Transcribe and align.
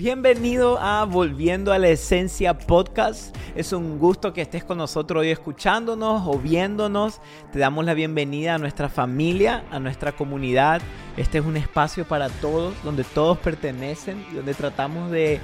Bienvenido 0.00 0.78
a 0.80 1.04
Volviendo 1.04 1.74
a 1.74 1.78
la 1.78 1.88
Esencia 1.88 2.56
Podcast. 2.56 3.36
Es 3.54 3.74
un 3.74 3.98
gusto 3.98 4.32
que 4.32 4.40
estés 4.40 4.64
con 4.64 4.78
nosotros 4.78 5.20
hoy 5.20 5.28
escuchándonos 5.28 6.22
o 6.26 6.38
viéndonos. 6.38 7.20
Te 7.52 7.58
damos 7.58 7.84
la 7.84 7.92
bienvenida 7.92 8.54
a 8.54 8.58
nuestra 8.58 8.88
familia, 8.88 9.62
a 9.70 9.78
nuestra 9.78 10.12
comunidad. 10.12 10.80
Este 11.18 11.36
es 11.36 11.44
un 11.44 11.58
espacio 11.58 12.06
para 12.06 12.30
todos, 12.30 12.82
donde 12.82 13.04
todos 13.04 13.36
pertenecen 13.40 14.24
y 14.32 14.36
donde 14.36 14.54
tratamos 14.54 15.10
de 15.10 15.38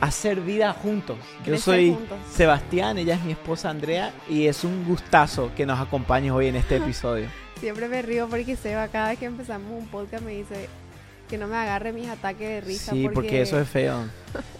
hacer 0.00 0.40
vida 0.40 0.72
juntos. 0.72 1.16
Yo 1.46 1.56
soy 1.56 1.96
Sebastián, 2.32 2.98
ella 2.98 3.14
es 3.14 3.22
mi 3.22 3.30
esposa 3.30 3.70
Andrea 3.70 4.12
y 4.28 4.48
es 4.48 4.64
un 4.64 4.86
gustazo 4.88 5.52
que 5.56 5.66
nos 5.66 5.78
acompañes 5.78 6.32
hoy 6.32 6.48
en 6.48 6.56
este 6.56 6.76
episodio. 6.78 7.28
Siempre 7.60 7.86
me 7.86 8.02
río 8.02 8.26
porque 8.28 8.56
Seba 8.56 8.88
cada 8.88 9.10
vez 9.10 9.20
que 9.20 9.26
empezamos 9.26 9.70
un 9.70 9.86
podcast 9.86 10.24
me 10.24 10.32
dice, 10.32 10.68
que 11.30 11.38
no 11.38 11.46
me 11.46 11.56
agarre 11.56 11.92
mis 11.92 12.08
ataques 12.08 12.48
de 12.48 12.60
risa. 12.60 12.92
Sí, 12.92 13.08
porque, 13.08 13.40
eso 13.40 13.58
es 13.58 13.68
feo. 13.68 14.04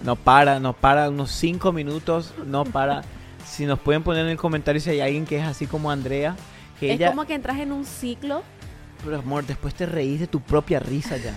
No 0.02 0.14
para, 0.14 0.60
no 0.60 0.72
para 0.72 1.10
unos 1.10 1.32
cinco 1.32 1.72
minutos, 1.72 2.32
no 2.46 2.64
para. 2.64 3.02
si 3.44 3.66
nos 3.66 3.80
pueden 3.80 4.04
poner 4.04 4.24
en 4.24 4.30
el 4.30 4.36
comentario 4.38 4.80
si 4.80 4.90
hay 4.90 5.00
alguien 5.00 5.26
que 5.26 5.38
es 5.38 5.44
así 5.44 5.66
como 5.66 5.90
Andrea. 5.90 6.36
Que 6.78 6.94
es 6.94 7.10
como 7.10 7.26
que 7.26 7.34
entras 7.34 7.58
en 7.58 7.72
un 7.72 7.84
ciclo. 7.84 8.42
Pero 9.04 9.18
amor, 9.18 9.44
después 9.44 9.74
te 9.74 9.84
reís 9.84 10.20
de 10.20 10.28
tu 10.28 10.40
propia 10.40 10.78
risa 10.78 11.16
ya. 11.16 11.34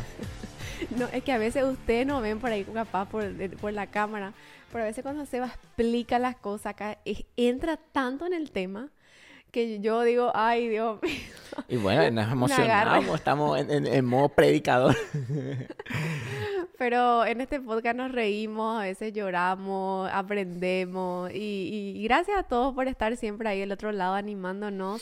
no, 0.97 1.07
es 1.11 1.23
que 1.23 1.31
a 1.31 1.37
veces 1.39 1.63
ustedes 1.63 2.05
no 2.05 2.21
ven 2.21 2.39
por 2.39 2.51
ahí 2.51 2.63
capaz 2.63 3.09
por, 3.09 3.25
por 3.57 3.73
la 3.73 3.87
cámara, 3.87 4.33
pero 4.71 4.83
a 4.83 4.87
veces 4.87 5.01
cuando 5.01 5.25
Seba 5.25 5.47
explica 5.47 6.19
las 6.19 6.35
cosas 6.35 6.67
acá, 6.67 6.99
entra 7.35 7.77
tanto 7.77 8.27
en 8.27 8.33
el 8.33 8.51
tema 8.51 8.89
que 9.53 9.79
yo 9.79 10.01
digo, 10.01 10.31
ay 10.33 10.67
Dios 10.67 10.99
mío. 11.01 11.13
Y 11.69 11.77
bueno, 11.77 12.09
nos 12.09 12.31
emocionamos, 12.31 13.15
estamos 13.15 13.59
en, 13.59 14.03
modo 14.03 14.29
predicador. 14.29 14.95
Pero 16.79 17.23
en 17.23 17.39
este 17.39 17.61
podcast 17.61 17.95
nos 17.95 18.11
reímos, 18.11 18.81
a 18.81 18.85
veces 18.85 19.13
lloramos, 19.13 20.09
aprendemos 20.11 21.31
y, 21.31 22.01
gracias 22.03 22.39
a 22.39 22.43
todos 22.43 22.73
por 22.73 22.87
estar 22.87 23.15
siempre 23.15 23.47
ahí 23.47 23.59
del 23.59 23.71
otro 23.71 23.91
lado 23.91 24.15
animándonos. 24.15 25.01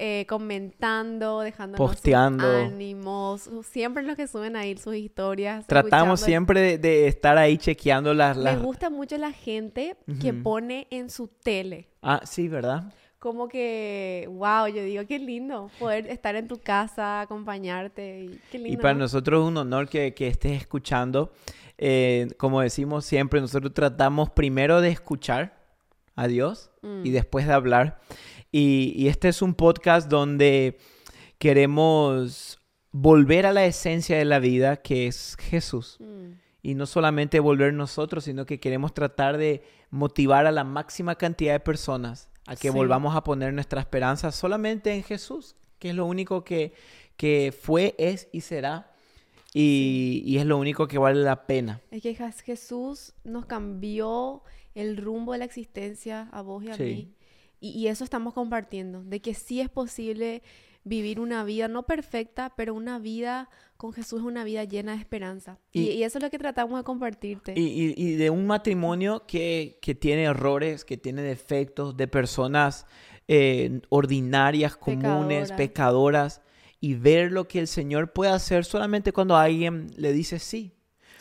Eh, 0.00 0.26
comentando, 0.28 1.40
dejándonos 1.40 1.90
posteando 1.90 2.46
ánimos, 2.46 3.50
siempre 3.64 4.04
los 4.04 4.14
que 4.14 4.28
suben 4.28 4.54
ahí 4.54 4.76
sus 4.76 4.94
historias. 4.94 5.66
Tratamos 5.66 6.20
siempre 6.20 6.78
de, 6.78 7.08
estar 7.08 7.36
ahí 7.36 7.58
chequeando 7.58 8.14
las, 8.14 8.36
Me 8.36 8.56
gusta 8.58 8.90
mucho 8.90 9.18
la 9.18 9.32
gente 9.32 9.96
que 10.20 10.32
pone 10.32 10.86
en 10.90 11.10
su 11.10 11.26
tele. 11.26 11.88
Ah, 12.00 12.20
sí, 12.24 12.46
¿verdad? 12.46 12.92
Como 13.18 13.48
que, 13.48 14.28
wow, 14.30 14.68
yo 14.68 14.82
digo, 14.84 15.04
qué 15.06 15.18
lindo 15.18 15.70
poder 15.78 16.06
estar 16.06 16.36
en 16.36 16.46
tu 16.46 16.58
casa, 16.58 17.20
acompañarte. 17.20 18.24
Y, 18.24 18.40
qué 18.50 18.58
lindo, 18.58 18.74
y 18.74 18.76
para 18.76 18.94
nosotros 18.94 19.42
es 19.42 19.48
un 19.48 19.56
honor 19.56 19.88
que, 19.88 20.14
que 20.14 20.28
estés 20.28 20.60
escuchando. 20.60 21.32
Eh, 21.78 22.28
como 22.38 22.60
decimos 22.60 23.04
siempre, 23.04 23.40
nosotros 23.40 23.72
tratamos 23.74 24.30
primero 24.30 24.80
de 24.80 24.90
escuchar 24.90 25.58
a 26.14 26.26
Dios 26.26 26.70
y 26.82 26.86
mm. 26.86 27.12
después 27.12 27.46
de 27.46 27.52
hablar. 27.52 28.00
Y, 28.52 28.92
y, 28.96 29.08
este 29.08 29.28
es 29.28 29.42
un 29.42 29.54
podcast 29.54 30.08
donde 30.08 30.78
queremos 31.38 32.60
volver 32.92 33.46
a 33.46 33.52
la 33.52 33.64
esencia 33.66 34.16
de 34.16 34.24
la 34.24 34.38
vida, 34.38 34.76
que 34.76 35.06
es 35.06 35.36
Jesús. 35.40 35.96
Mm. 36.00 36.32
Y 36.62 36.74
no 36.74 36.86
solamente 36.86 37.40
volver 37.40 37.74
nosotros, 37.74 38.24
sino 38.24 38.46
que 38.46 38.60
queremos 38.60 38.94
tratar 38.94 39.38
de 39.38 39.62
motivar 39.90 40.46
a 40.46 40.52
la 40.52 40.64
máxima 40.64 41.14
cantidad 41.14 41.52
de 41.52 41.60
personas 41.60 42.28
a 42.48 42.56
que 42.56 42.70
volvamos 42.70 43.14
a 43.14 43.22
poner 43.22 43.52
nuestra 43.52 43.80
esperanza 43.80 44.32
solamente 44.32 44.94
en 44.94 45.02
Jesús, 45.02 45.54
que 45.78 45.90
es 45.90 45.94
lo 45.94 46.06
único 46.06 46.44
que, 46.44 46.72
que 47.16 47.52
fue, 47.52 47.94
es 47.98 48.28
y 48.32 48.40
será. 48.40 48.90
Y, 49.52 50.22
y, 50.24 50.38
es 50.38 50.46
lo 50.46 50.58
único 50.58 50.88
que 50.88 50.98
vale 50.98 51.20
la 51.20 51.46
pena. 51.46 51.80
Es 51.90 52.02
que 52.02 52.14
Jesús 52.14 53.14
nos 53.24 53.46
cambió 53.46 54.42
el 54.74 54.96
rumbo 54.96 55.32
de 55.32 55.38
la 55.38 55.44
existencia 55.44 56.28
a 56.32 56.42
vos 56.42 56.64
y 56.64 56.70
a 56.70 56.76
mí. 56.76 57.14
Y, 57.60 57.70
y, 57.70 57.88
eso 57.88 58.04
estamos 58.04 58.34
compartiendo, 58.34 59.02
de 59.02 59.20
que 59.20 59.34
sí 59.34 59.60
es 59.60 59.68
posible 59.68 60.42
vivir 60.84 61.20
una 61.20 61.44
vida 61.44 61.68
no 61.68 61.84
perfecta, 61.84 62.52
pero 62.56 62.74
una 62.74 62.98
vida 62.98 63.48
con 63.76 63.92
Jesús 63.92 64.20
es 64.20 64.26
una 64.26 64.44
vida 64.44 64.64
llena 64.64 64.92
de 64.92 64.98
esperanza. 64.98 65.58
Y, 65.72 66.02
eso 66.02 66.18
es 66.18 66.24
lo 66.24 66.30
que 66.30 66.38
tratamos 66.38 66.78
de 66.78 66.84
compartirte. 66.84 67.54
Y, 67.56 68.14
de 68.14 68.30
un 68.30 68.46
matrimonio 68.46 69.24
que, 69.26 69.78
tiene 70.00 70.24
errores, 70.24 70.84
que 70.84 70.96
tiene 70.96 71.22
defectos, 71.22 71.96
de 71.96 72.08
personas 72.08 72.86
eh, 73.28 73.80
ordinarias, 73.88 74.76
comunes, 74.76 75.52
pecadoras. 75.52 76.42
y 76.80 76.94
ver 76.94 77.32
lo 77.32 77.48
que 77.48 77.58
el 77.58 77.66
Señor 77.66 78.12
puede 78.12 78.30
hacer 78.30 78.64
solamente 78.64 79.12
cuando 79.12 79.36
alguien 79.36 79.90
le 79.96 80.12
dice 80.12 80.38
sí. 80.38 80.74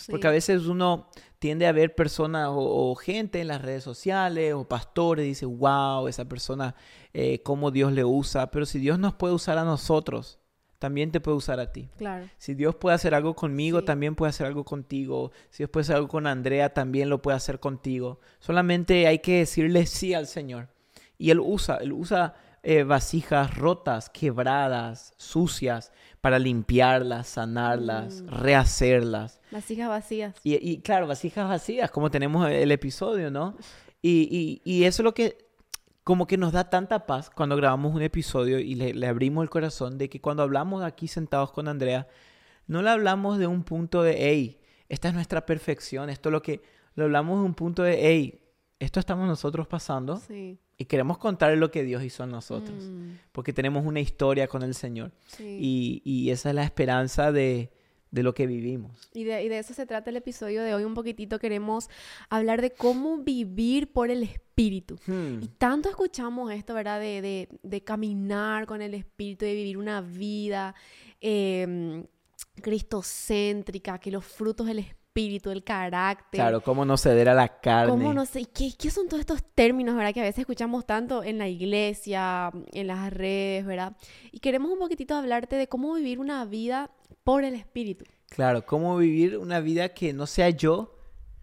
Porque 0.10 0.28
a 0.28 0.32
veces 0.32 0.68
uno 0.68 1.10
tiende 1.40 1.68
a 1.68 1.72
ver 1.72 1.96
personas 1.96 2.50
o, 2.52 2.96
gente 2.96 3.42
en 3.42 3.48
las 3.48 3.62
redes 3.62 3.84
sociales 3.84 4.54
o 4.54 4.68
pastores 4.68 5.26
dice, 5.26 5.46
wow, 5.46 6.08
esa 6.08 6.26
persona, 6.26 6.76
eh, 7.14 7.42
cómo 7.44 7.72
Dios 7.72 7.92
le 7.92 8.04
usa. 8.04 8.52
Pero 8.52 8.66
si 8.66 8.80
Dios 8.80 9.00
nos 9.00 9.14
puede 9.14 9.34
usar 9.34 9.58
a 9.58 9.64
nosotros, 9.64 10.40
también 10.80 11.12
te 11.12 11.20
puede 11.20 11.38
usar 11.38 11.60
a 11.60 11.72
ti. 11.72 11.90
Claro. 11.98 12.28
Si 12.38 12.54
Dios 12.54 12.76
puede 12.76 12.96
hacer 12.96 13.16
algo 13.16 13.36
conmigo, 13.36 13.84
también 13.84 14.16
puede 14.16 14.30
hacer 14.30 14.48
algo 14.48 14.64
contigo. 14.64 15.32
Si 15.50 15.60
Dios 15.60 15.70
puede 15.70 15.84
hacer 15.84 15.96
algo 15.96 16.08
con 16.08 16.28
Andrea, 16.28 16.74
también 16.74 17.10
lo 17.10 17.22
puede 17.22 17.38
hacer 17.38 17.60
contigo. 17.60 18.20
Solamente 18.40 19.08
hay 19.08 19.20
que 19.20 19.40
decirle 19.40 19.86
sí 19.86 20.14
al 20.14 20.28
Señor. 20.28 20.70
Y 21.18 21.32
Él 21.32 21.40
usa, 21.40 21.78
Él 21.78 21.94
usa 21.94 22.36
eh, 22.64 22.84
vasijas 22.84 23.56
rotas, 23.56 24.10
quebradas, 24.10 25.14
sucias, 25.18 25.92
para 26.22 26.40
limpiarlas, 26.40 27.28
sanarlas, 27.28 28.22
mm. 28.22 28.28
rehacerlas. 28.28 29.40
Vasijas 29.52 29.90
vacías. 29.90 30.36
Y, 30.44 30.80
claro, 30.82 31.08
vasijas 31.08 31.48
vacías, 31.48 31.92
como 31.92 32.10
tenemos 32.12 32.50
el 32.50 32.72
episodio, 32.72 33.32
¿no? 33.32 33.56
Y, 34.02 34.62
y, 34.64 34.84
eso 34.86 35.02
es 35.02 35.04
lo 35.04 35.14
que 35.14 35.38
como 36.04 36.28
que 36.28 36.38
nos 36.38 36.54
da 36.54 36.70
tanta 36.70 37.06
paz 37.06 37.30
cuando 37.30 37.58
grabamos 37.58 37.94
un 37.94 38.02
episodio 38.02 38.60
y 38.60 38.76
le, 38.76 38.94
le, 38.94 39.08
abrimos 39.08 39.44
el 39.44 39.50
corazón 39.50 39.98
de 39.98 40.10
que 40.10 40.22
cuando 40.22 40.44
hablamos 40.44 40.84
aquí 40.84 41.10
sentados 41.10 41.52
con 41.52 41.68
Andrea, 41.68 42.08
no 42.68 42.82
le 42.82 42.90
hablamos 42.90 43.38
de 43.40 43.48
un 43.48 43.64
punto 43.64 44.04
de, 44.04 44.16
hey, 44.18 44.62
esta 44.88 45.10
es 45.10 45.14
nuestra 45.14 45.46
perfección, 45.46 46.10
esto 46.10 46.30
es 46.30 46.34
lo 46.34 46.42
que, 46.42 46.62
le 46.96 47.04
hablamos 47.04 47.40
de 47.40 47.46
un 47.46 47.54
punto 47.54 47.84
de, 47.84 47.98
hey, 48.00 48.42
esto 48.80 49.00
estamos 49.00 49.28
nosotros 49.28 49.68
pasando 49.68 50.22
y 50.78 50.86
queremos 50.86 51.18
contar 51.18 51.58
lo 51.58 51.72
que 51.72 51.84
Dios 51.84 52.04
hizo 52.04 52.24
en 52.24 52.32
nosotros, 52.32 52.84
mm. 52.84 53.12
porque 53.32 53.52
tenemos 53.52 53.86
una 53.86 54.00
historia 54.00 54.48
con 54.48 54.62
el 54.62 54.76
Señor 54.76 55.12
y, 55.40 56.02
y, 56.06 56.30
esa 56.30 56.50
es 56.50 56.56
la 56.56 56.64
esperanza 56.64 57.32
de, 57.32 57.72
de 58.12 58.24
lo 58.24 58.34
que 58.36 58.46
vivimos. 58.46 59.10
Y 59.14 59.24
de, 59.24 59.44
y 59.44 59.50
de, 59.50 59.58
eso 59.58 59.74
se 59.74 59.88
trata 59.88 60.12
el 60.12 60.18
episodio 60.18 60.62
de 60.62 60.76
hoy. 60.76 60.84
Un 60.84 60.94
poquitito 60.94 61.40
queremos 61.40 61.90
hablar 62.30 62.62
de 62.62 62.72
cómo 62.72 63.18
vivir 63.18 63.92
por 63.92 64.12
el 64.12 64.22
Espíritu. 64.22 64.98
Hmm. 65.08 65.42
Y 65.42 65.48
tanto 65.48 65.90
escuchamos 65.90 66.52
esto, 66.52 66.76
¿verdad? 66.76 67.00
De, 67.00 67.22
de, 67.22 67.50
de, 67.64 67.84
caminar 67.84 68.68
con 68.68 68.84
el 68.84 68.94
Espíritu, 68.94 69.46
de 69.46 69.56
vivir 69.56 69.78
una 69.78 70.02
vida 70.02 70.76
eh, 71.22 72.06
cristocéntrica, 72.62 73.98
que 74.00 74.12
los 74.12 74.26
frutos 74.26 74.68
del 74.68 74.80
Espíritu 74.80 74.97
espíritu, 75.18 75.50
el 75.50 75.64
carácter. 75.64 76.40
Claro, 76.40 76.62
cómo 76.62 76.86
no 76.86 76.98
ceder 76.98 77.30
a 77.30 77.34
la 77.34 77.60
carne. 77.60 77.92
Cómo 77.92 78.14
no 78.14 78.26
sé, 78.26 78.46
¿qué, 78.46 78.72
¿qué 78.78 78.92
son 78.92 79.08
todos 79.08 79.22
estos 79.22 79.44
términos, 79.56 79.96
verdad? 79.96 80.14
Que 80.14 80.22
a 80.22 80.24
veces 80.24 80.40
escuchamos 80.40 80.86
tanto 80.86 81.24
en 81.24 81.38
la 81.38 81.48
iglesia, 81.48 82.52
en 82.72 82.88
las 82.88 83.12
redes, 83.12 83.66
¿verdad? 83.66 83.98
Y 84.32 84.40
queremos 84.40 84.72
un 84.72 84.80
poquitito 84.80 85.16
hablarte 85.16 85.56
de 85.56 85.68
cómo 85.68 85.94
vivir 85.94 86.20
una 86.20 86.46
vida 86.46 86.92
por 87.24 87.44
el 87.44 87.56
espíritu. 87.56 88.06
Claro, 88.30 88.66
cómo 88.66 88.98
vivir 88.98 89.38
una 89.38 89.60
vida 89.60 89.90
que 89.90 90.14
no 90.14 90.28
sea 90.28 90.50
yo, 90.50 90.96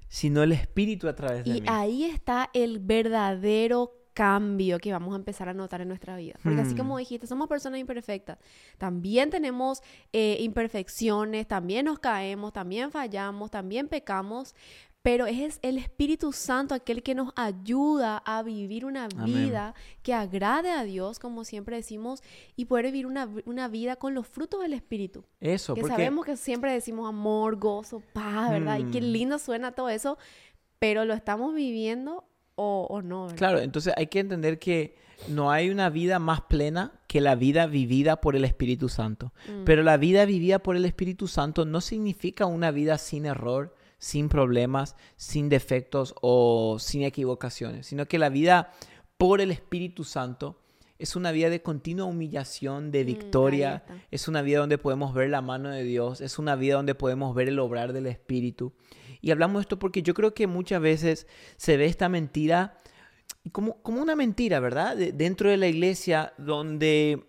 sino 0.09 0.43
el 0.43 0.53
espíritu 0.53 1.09
a 1.09 1.15
través 1.15 1.45
de 1.45 1.55
mí. 1.55 1.59
Y 1.59 1.65
ahí 1.67 2.05
está 2.05 2.51
el 2.53 2.79
verdadero 2.79 4.04
cambio 4.15 4.79
que 4.79 4.93
vamos 4.93 5.13
a 5.13 5.17
empezar 5.17 5.49
a 5.49 5.55
notar 5.55 5.81
en 5.81 5.89
nuestra 5.89 6.17
vida. 6.17 6.37
Porque 6.43 6.61
así 6.61 6.75
como 6.75 6.95
hmm. 6.95 6.99
dijiste, 6.99 7.27
somos 7.27 7.49
personas 7.49 7.81
imperfectas. 7.81 8.39
También 8.79 9.29
tenemos 9.29 9.83
eh, 10.13 10.39
imperfecciones, 10.41 11.47
también 11.47 11.87
nos 11.87 11.99
caemos, 11.99 12.53
también 12.53 12.91
fallamos, 12.91 13.51
también 13.51 13.89
pecamos. 13.89 14.55
Pero 15.03 15.27
es 15.27 15.59
el 15.61 15.77
Espíritu 15.77 16.33
Santo 16.33 16.75
aquel 16.75 17.03
que 17.03 17.15
nos 17.15 17.35
ayuda 17.37 18.23
a 18.25 18.43
vivir 18.43 18.87
una 18.87 19.07
vida 19.09 19.75
que 20.03 20.15
agrade 20.15 20.71
a 20.71 20.83
Dios, 20.83 21.19
como 21.19 21.45
siempre 21.45 21.77
decimos, 21.77 22.23
y 22.57 22.65
poder 22.65 22.87
vivir 22.87 23.07
una, 23.07 23.29
una 23.45 23.69
vida 23.69 23.97
con 23.97 24.15
los 24.15 24.27
frutos 24.27 24.63
del 24.63 24.73
Espíritu. 24.73 25.27
Eso, 25.41 25.75
que 25.75 25.83
sabemos 25.83 26.25
que 26.25 26.39
siempre 26.39 26.73
decimos 26.73 27.07
amor, 27.07 27.57
gozo, 27.57 28.01
paz, 28.15 28.51
¿verdad? 28.51 28.79
Y 28.79 28.85
qué 28.85 29.03
hmm. 29.03 29.13
lindo 29.13 29.39
suena 29.39 29.73
todo 29.73 29.91
eso, 29.91 30.17
pero 30.79 31.05
lo 31.05 31.13
estamos 31.13 31.55
viviendo 31.55 32.25
o, 32.57 33.03
no. 33.03 33.29
Claro, 33.37 33.59
entonces 33.59 33.93
hay 33.97 34.07
que 34.07 34.21
entender 34.21 34.59
que 34.59 34.97
no 35.29 35.51
hay 35.51 35.71
una 35.71 35.91
vida 35.91 36.19
más 36.19 36.43
plena 36.43 36.93
que 37.07 37.21
la 37.21 37.35
vida 37.35 37.67
vivida 37.67 38.21
por 38.21 38.37
el 38.37 38.45
Espíritu 38.45 38.89
Santo. 38.89 39.33
Mm. 39.49 39.65
Pero 39.65 39.83
la 39.83 39.97
vida 39.97 40.25
vivida 40.25 40.59
por 40.59 40.77
el 40.77 40.85
Espíritu 40.85 41.29
Santo 41.29 41.65
no 41.65 41.81
significa 41.81 42.47
una 42.47 42.71
vida 42.71 42.99
sin 42.99 43.27
error, 43.27 43.75
sin 43.99 44.29
problemas, 44.29 44.97
sin 45.17 45.49
defectos 45.49 46.15
o 46.21 46.79
sin 46.79 47.03
equivocaciones, 47.03 47.87
sino 47.87 48.07
que 48.07 48.19
la 48.19 48.29
vida 48.29 48.73
por 49.17 49.41
el 49.41 49.51
Espíritu 49.51 50.05
Santo 50.05 50.61
es 50.99 51.17
una 51.17 51.33
vida 51.33 51.51
de 51.51 51.63
continua 51.63 52.07
humillación, 52.07 52.91
de 52.91 53.03
mm, 53.03 53.07
victoria, 53.07 53.85
es 54.11 54.29
una 54.29 54.43
vida 54.43 54.61
donde 54.61 54.79
podemos 54.79 55.13
ver 55.13 55.31
la 55.31 55.43
mano 55.43 55.71
de 55.71 55.83
Dios, 55.83 56.21
es 56.21 56.39
una 56.39 56.55
vida 56.57 56.75
donde 56.75 56.95
podemos 56.95 57.35
ver 57.35 57.49
el 57.49 57.59
obrar 57.59 57.93
del 57.93 58.07
Espíritu. 58.07 58.73
Y 59.25 59.31
hablamos 59.31 59.61
de 59.61 59.63
esto 59.63 59.79
porque 59.79 60.03
yo 60.03 60.13
creo 60.13 60.35
que 60.35 60.47
muchas 60.47 60.83
veces 60.83 61.27
se 61.57 61.79
ve 61.79 61.87
esta 61.87 62.11
mentira 62.11 62.79
como, 63.53 63.81
como 63.81 64.03
una 64.03 64.15
mentira, 64.15 64.61
¿verdad? 64.61 64.95
dentro 64.97 65.49
de 65.49 65.57
la 65.57 65.67
iglesia 65.67 66.35
donde 66.37 67.25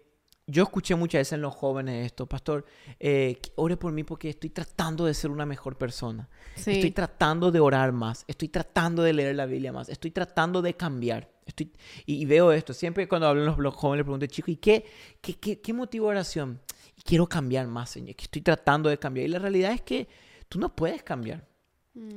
yo 0.46 0.64
escuché 0.64 0.96
muchas 0.96 1.20
veces 1.20 1.34
en 1.34 1.42
los 1.42 1.56
jóvenes 1.56 2.06
esto, 2.06 2.28
pastor, 2.28 2.66
eh, 3.00 3.40
ore 3.56 3.78
por 3.78 3.94
mí 3.94 4.04
porque 4.04 4.30
estoy 4.30 4.50
tratando 4.50 5.06
de 5.06 5.14
ser 5.14 5.32
una 5.32 5.46
mejor 5.46 5.78
persona. 5.78 6.28
Estoy 6.58 6.92
tratando 6.92 7.50
de 7.50 7.62
orar 7.62 7.94
más, 7.94 8.26
estoy 8.28 8.50
tratando 8.50 9.02
de 9.02 9.14
leer 9.14 9.34
la 9.34 9.46
Biblia 9.46 9.72
más, 9.72 9.88
estoy 9.88 10.12
tratando 10.12 10.62
de 10.62 10.74
cambiar. 10.76 11.32
Estoy, 11.46 11.72
y, 12.06 12.26
veo 12.26 12.52
esto, 12.52 12.74
siempre 12.74 13.08
cuando 13.08 13.28
hablan 13.28 13.46
los, 13.46 13.58
los 13.58 13.74
jóvenes 13.74 14.00
les 14.00 14.06
pregunto, 14.06 14.26
chico, 14.26 14.52
¿y 14.52 14.58
qué, 14.58 14.84
qué, 15.22 15.36
qué, 15.36 15.62
qué 15.62 15.72
motivo 15.72 16.08
oración? 16.08 16.60
quiero 17.06 17.28
cambiar 17.28 17.68
más, 17.68 17.92
Señor, 17.92 18.16
que 18.16 18.24
estoy 18.24 18.42
tratando 18.42 18.90
de 18.90 18.98
cambiar. 18.98 19.28
Y 19.28 19.30
la 19.30 19.40
realidad 19.40 19.72
es 19.72 19.82
que 19.82 20.10
tú 20.50 20.60
no 20.60 20.76
puedes 20.76 21.04
cambiar. 21.04 21.48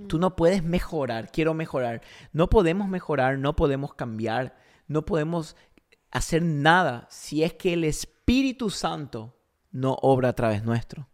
Tú 0.09 0.19
no 0.19 0.35
puedes 0.35 0.65
mejorar, 0.65 1.31
quiero 1.31 1.55
mejorar. 1.55 2.03
No 2.33 2.49
podemos 2.51 2.89
mejorar, 2.89 3.39
no 3.39 3.55
podemos 3.55 3.95
cambiar, 3.95 4.57
no 4.89 5.05
podemos 5.05 5.55
hacer 6.11 6.43
nada 6.43 7.07
si 7.11 7.45
es 7.45 7.53
que 7.55 7.75
el 7.75 7.85
Espíritu 7.85 8.71
Santo 8.71 9.37
no 9.71 9.97
obra 10.03 10.31
a 10.31 10.33
través 10.33 10.65
nuestro. 10.65 11.09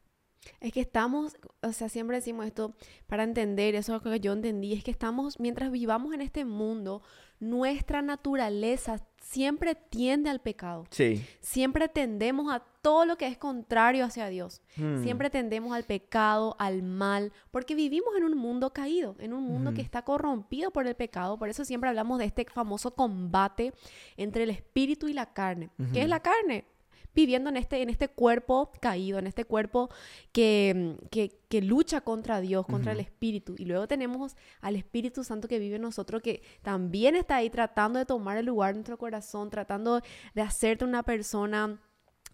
Es 0.61 0.73
que 0.73 0.81
estamos, 0.81 1.37
o 1.63 1.73
sea, 1.73 1.89
siempre 1.89 2.17
decimos 2.17 2.47
esto 2.47 2.75
para 3.07 3.23
entender, 3.23 3.75
eso 3.75 3.97
es 3.97 4.05
lo 4.05 4.11
que 4.11 4.21
yo 4.21 4.33
entendí, 4.33 4.73
es 4.73 4.85
que 4.85 4.91
estamos, 4.91 5.41
mientras 5.41 5.71
vivamos 5.71 6.15
en 6.15 6.21
este 6.21 6.45
mundo, 6.45 7.03
nuestra 7.41 8.03
naturaleza 8.03 8.99
siempre 9.25 9.75
tiende 9.75 10.31
al 10.31 10.41
pecado. 10.41 10.87
Sí. 10.91 11.25
Siempre 11.41 11.89
tendemos 11.89 12.53
a 12.53 12.61
todo 12.61 13.07
lo 13.07 13.17
que 13.17 13.27
es 13.27 13.39
contrario 13.39 14.05
hacia 14.05 14.29
Dios. 14.29 14.61
Hmm. 14.77 15.03
Siempre 15.03 15.31
tendemos 15.31 15.75
al 15.75 15.85
pecado, 15.85 16.55
al 16.59 16.83
mal, 16.83 17.33
porque 17.51 17.75
vivimos 17.75 18.15
en 18.17 18.25
un 18.25 18.37
mundo 18.37 18.73
caído, 18.73 19.17
en 19.19 19.33
un 19.33 19.43
mundo 19.43 19.73
que 19.73 19.81
hmm. 19.81 19.87
está 19.87 20.03
corrompido 20.03 20.71
por 20.71 20.87
el 20.87 20.95
pecado. 20.95 21.39
Por 21.39 21.49
eso 21.49 21.65
siempre 21.65 21.89
hablamos 21.89 22.19
de 22.19 22.27
este 22.27 22.45
famoso 22.45 22.95
combate 22.95 23.73
entre 24.17 24.45
el 24.45 24.51
espíritu 24.51 25.09
y 25.09 25.15
la 25.15 25.33
carne. 25.33 25.71
¿Qué 25.93 26.03
es 26.03 26.09
la 26.09 26.21
carne? 26.21 26.67
Viviendo 27.15 27.51
en 27.51 27.57
este, 27.57 27.83
en 27.83 27.91
este 27.91 28.09
cuerpo 28.09 28.73
caído, 28.81 29.19
en 29.19 29.27
este 29.27 29.45
cuerpo 29.45 29.91
que, 30.33 30.97
que, 31.11 31.63
lucha 31.63 32.01
contra 32.01 32.41
Dios, 32.41 32.67
contra 32.67 32.93
el 32.93 33.01
Espíritu. 33.01 33.55
Y 33.57 33.65
luego 33.65 33.87
tenemos 33.87 34.35
al 34.61 34.75
Espíritu 34.75 35.23
Santo 35.23 35.47
que 35.47 35.61
vive 35.61 35.77
en 35.77 35.83
nosotros, 35.83 36.21
que 36.21 36.43
también 36.63 37.15
está 37.15 37.37
ahí 37.37 37.49
tratando 37.49 38.01
de 38.01 38.07
tomar 38.07 38.37
el 38.39 38.47
lugar 38.47 38.71
de 38.71 38.79
nuestro 38.79 38.99
corazón, 38.99 39.51
tratando 39.51 40.01
de 40.35 40.43
hacerte 40.43 40.85
una 40.85 41.05
persona 41.05 41.79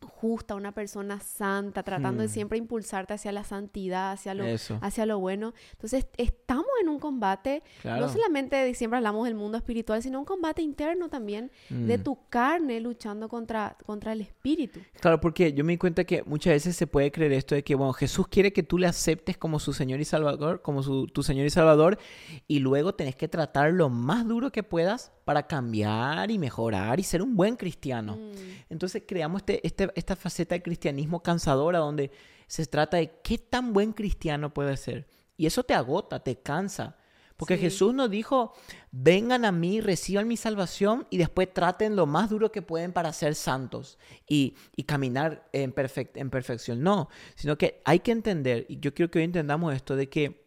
justa, 0.02 0.55
una 0.55 0.73
persona 0.73 1.20
santa, 1.20 1.82
tratando 1.82 2.23
de 2.23 2.29
hmm. 2.29 2.32
siempre 2.32 2.58
impulsarte 2.58 3.14
hacia 3.14 3.32
la 3.32 3.44
santidad, 3.44 4.12
hacia 4.12 4.35
lo, 4.35 4.44
hacia 4.81 5.06
lo 5.06 5.19
bueno. 5.19 5.55
Entonces, 5.73 6.06
estamos 6.17 6.67
en 6.82 6.88
un 6.88 6.99
combate, 6.99 7.62
no 7.85 8.08
solamente 8.08 8.56
de 8.56 8.75
siempre 8.75 8.99
hablamos 8.99 9.25
del 9.25 9.35
mundo 9.35 9.56
espiritual, 9.58 10.02
sino 10.02 10.19
un 10.19 10.25
combate 10.25 10.62
interno 10.62 11.08
también 11.08 11.50
de 11.69 11.99
hmm. 11.99 12.02
tu 12.02 12.19
carne 12.29 12.81
luchando 12.81 13.29
contra, 13.29 13.76
contra 13.85 14.12
el 14.12 14.20
espíritu. 14.20 14.81
Claro, 15.00 15.20
porque 15.20 15.52
yo 15.52 15.64
me 15.64 15.73
di 15.73 15.79
cuenta 15.79 16.05
que 16.05 16.23
muchas 16.25 16.55
veces 16.55 16.76
se 16.76 16.87
puede 16.87 17.11
creer 17.11 17.32
esto 17.32 17.55
de 17.55 17.62
que, 17.62 17.75
bueno, 17.75 17.93
Jesús 17.93 18.29
quiere 18.29 18.52
que 18.52 18.62
tú 18.62 18.79
le 18.79 18.87
aceptes 18.87 19.37
como 19.37 19.58
su 19.58 19.73
Señor 19.73 20.00
y 20.00 20.05
Salvador, 20.05 20.62
como 20.62 20.82
su, 20.82 21.06
tu 21.06 21.23
Señor 21.23 21.47
y 21.47 21.50
Salvador, 21.50 21.99
y 22.47 22.58
luego 22.58 22.94
tenés 22.94 23.17
que 23.17 23.29
tratar 23.29 23.73
lo 23.73 23.88
más 23.88 24.26
duro 24.26 24.50
que 24.50 24.62
puedas 24.62 25.12
para 25.25 25.47
cambiar 25.47 26.31
y 26.31 26.38
mejorar 26.38 26.99
y 26.99 27.05
ser 27.05 27.23
un 27.23 27.37
buen 27.37 27.56
cristiano. 27.56 28.17
Hmm. 28.17 28.31
Entonces 28.69 29.02
creamos 29.06 29.43
este, 29.43 29.67
este 29.67 29.90
esta 29.95 30.17
faceta 30.17 30.55
del 30.55 30.63
cristianismo 30.63 31.23
cansadora 31.23 31.79
donde 31.79 32.11
se 32.47 32.67
trata 32.67 32.97
de 32.97 33.21
qué 33.23 33.39
tan 33.39 33.73
buen 33.73 33.93
cristiano 33.93 34.53
puede 34.53 34.77
ser. 34.77 35.09
Y 35.37 35.47
eso 35.47 35.65
te 35.65 35.75
agota, 35.75 36.21
te 36.21 36.37
cansa. 36.37 36.97
Porque 37.37 37.57
Jesús 37.57 37.95
nos 37.95 38.11
dijo, 38.11 38.53
vengan 38.91 39.47
a 39.47 39.53
mí, 39.53 39.81
reciban 39.81 40.29
mi 40.29 40.37
salvación 40.37 41.07
y 41.09 41.17
después 41.17 41.51
traten 41.55 41.97
lo 41.97 42.05
más 42.05 42.29
duro 42.29 42.53
que 42.53 42.61
pueden 42.61 42.93
para 42.93 43.15
ser 43.15 43.35
santos 43.35 43.99
y, 44.29 44.55
caminar 44.87 45.49
en, 45.55 45.73
en 46.15 46.31
perfección. 46.31 46.83
No, 46.83 47.09
sino 47.37 47.57
que 47.57 47.81
hay 47.87 48.01
que 48.01 48.13
entender, 48.13 48.67
y 48.69 48.79
yo 48.81 48.93
quiero 48.93 49.11
que 49.11 49.21
hoy 49.21 49.25
entendamos 49.25 49.75
esto, 49.75 49.97
de 49.97 50.11
que 50.11 50.45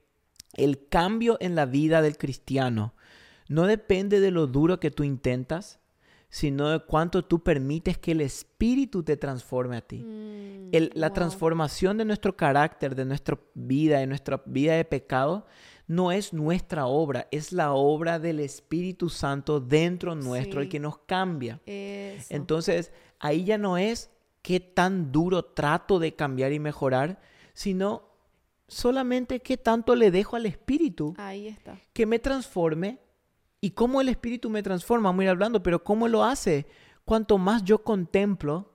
el 0.54 0.88
cambio 0.88 1.38
en 1.40 1.56
la 1.56 1.66
vida 1.66 2.04
del 2.04 2.16
cristiano 2.16 2.94
no 3.48 3.66
depende 3.66 4.20
de 4.20 4.30
lo 4.30 4.46
duro 4.46 4.80
que 4.80 4.92
tú 4.92 5.04
intentas, 5.04 5.80
sino 6.34 6.70
de 6.70 6.80
cuánto 6.80 7.24
tú 7.24 7.44
permites 7.44 8.00
que 8.00 8.14
el 8.14 8.20
Espíritu 8.20 9.04
te 9.04 9.18
transforme 9.18 9.78
a 9.78 9.82
ti. 9.82 10.00
Mm, 10.00 10.72
la 10.96 11.14
transformación 11.14 11.96
de 12.00 12.06
nuestro 12.06 12.36
carácter, 12.36 12.96
de 12.96 13.06
nuestra 13.06 13.38
vida, 13.54 14.00
de 14.00 14.08
nuestra 14.08 14.42
vida 14.48 14.74
de 14.74 14.84
pecado, 14.84 15.46
no 15.86 16.12
es 16.12 16.34
nuestra 16.34 16.88
obra, 16.88 17.28
es 17.30 17.52
la 17.52 17.74
obra 17.74 18.18
del 18.18 18.40
Espíritu 18.40 19.12
Santo 19.12 19.60
dentro 19.60 20.16
nuestro, 20.16 20.60
el 20.60 20.70
que 20.70 20.80
nos 20.80 20.98
cambia. 20.98 21.62
Entonces, 21.68 22.92
ahí 23.20 23.44
ya 23.44 23.60
no 23.60 23.78
es 23.78 24.10
qué 24.42 24.60
tan 24.60 25.12
duro 25.12 25.46
trato 25.46 26.00
de 26.00 26.16
cambiar 26.16 26.52
y 26.52 26.58
mejorar, 26.58 27.22
sino 27.54 28.10
solamente 28.68 29.40
qué 29.42 29.58
tanto 29.58 29.96
le 29.96 30.10
dejo 30.10 30.36
al 30.36 30.48
Espíritu 30.48 31.14
ahí 31.20 31.48
está. 31.48 31.78
que 31.94 32.08
me 32.08 32.18
transforme 32.18 33.03
y 33.64 33.72
cómo 33.72 34.02
el 34.02 34.10
Espíritu 34.10 34.50
me 34.50 34.62
transforma, 34.62 35.14
muy 35.14 35.26
hablando, 35.26 35.64
pero 35.64 35.86
cómo 35.86 36.10
lo 36.10 36.26
hace. 36.26 36.68
Cuanto 37.06 37.38
más 37.38 37.64
yo 37.64 37.82
contemplo 37.82 38.74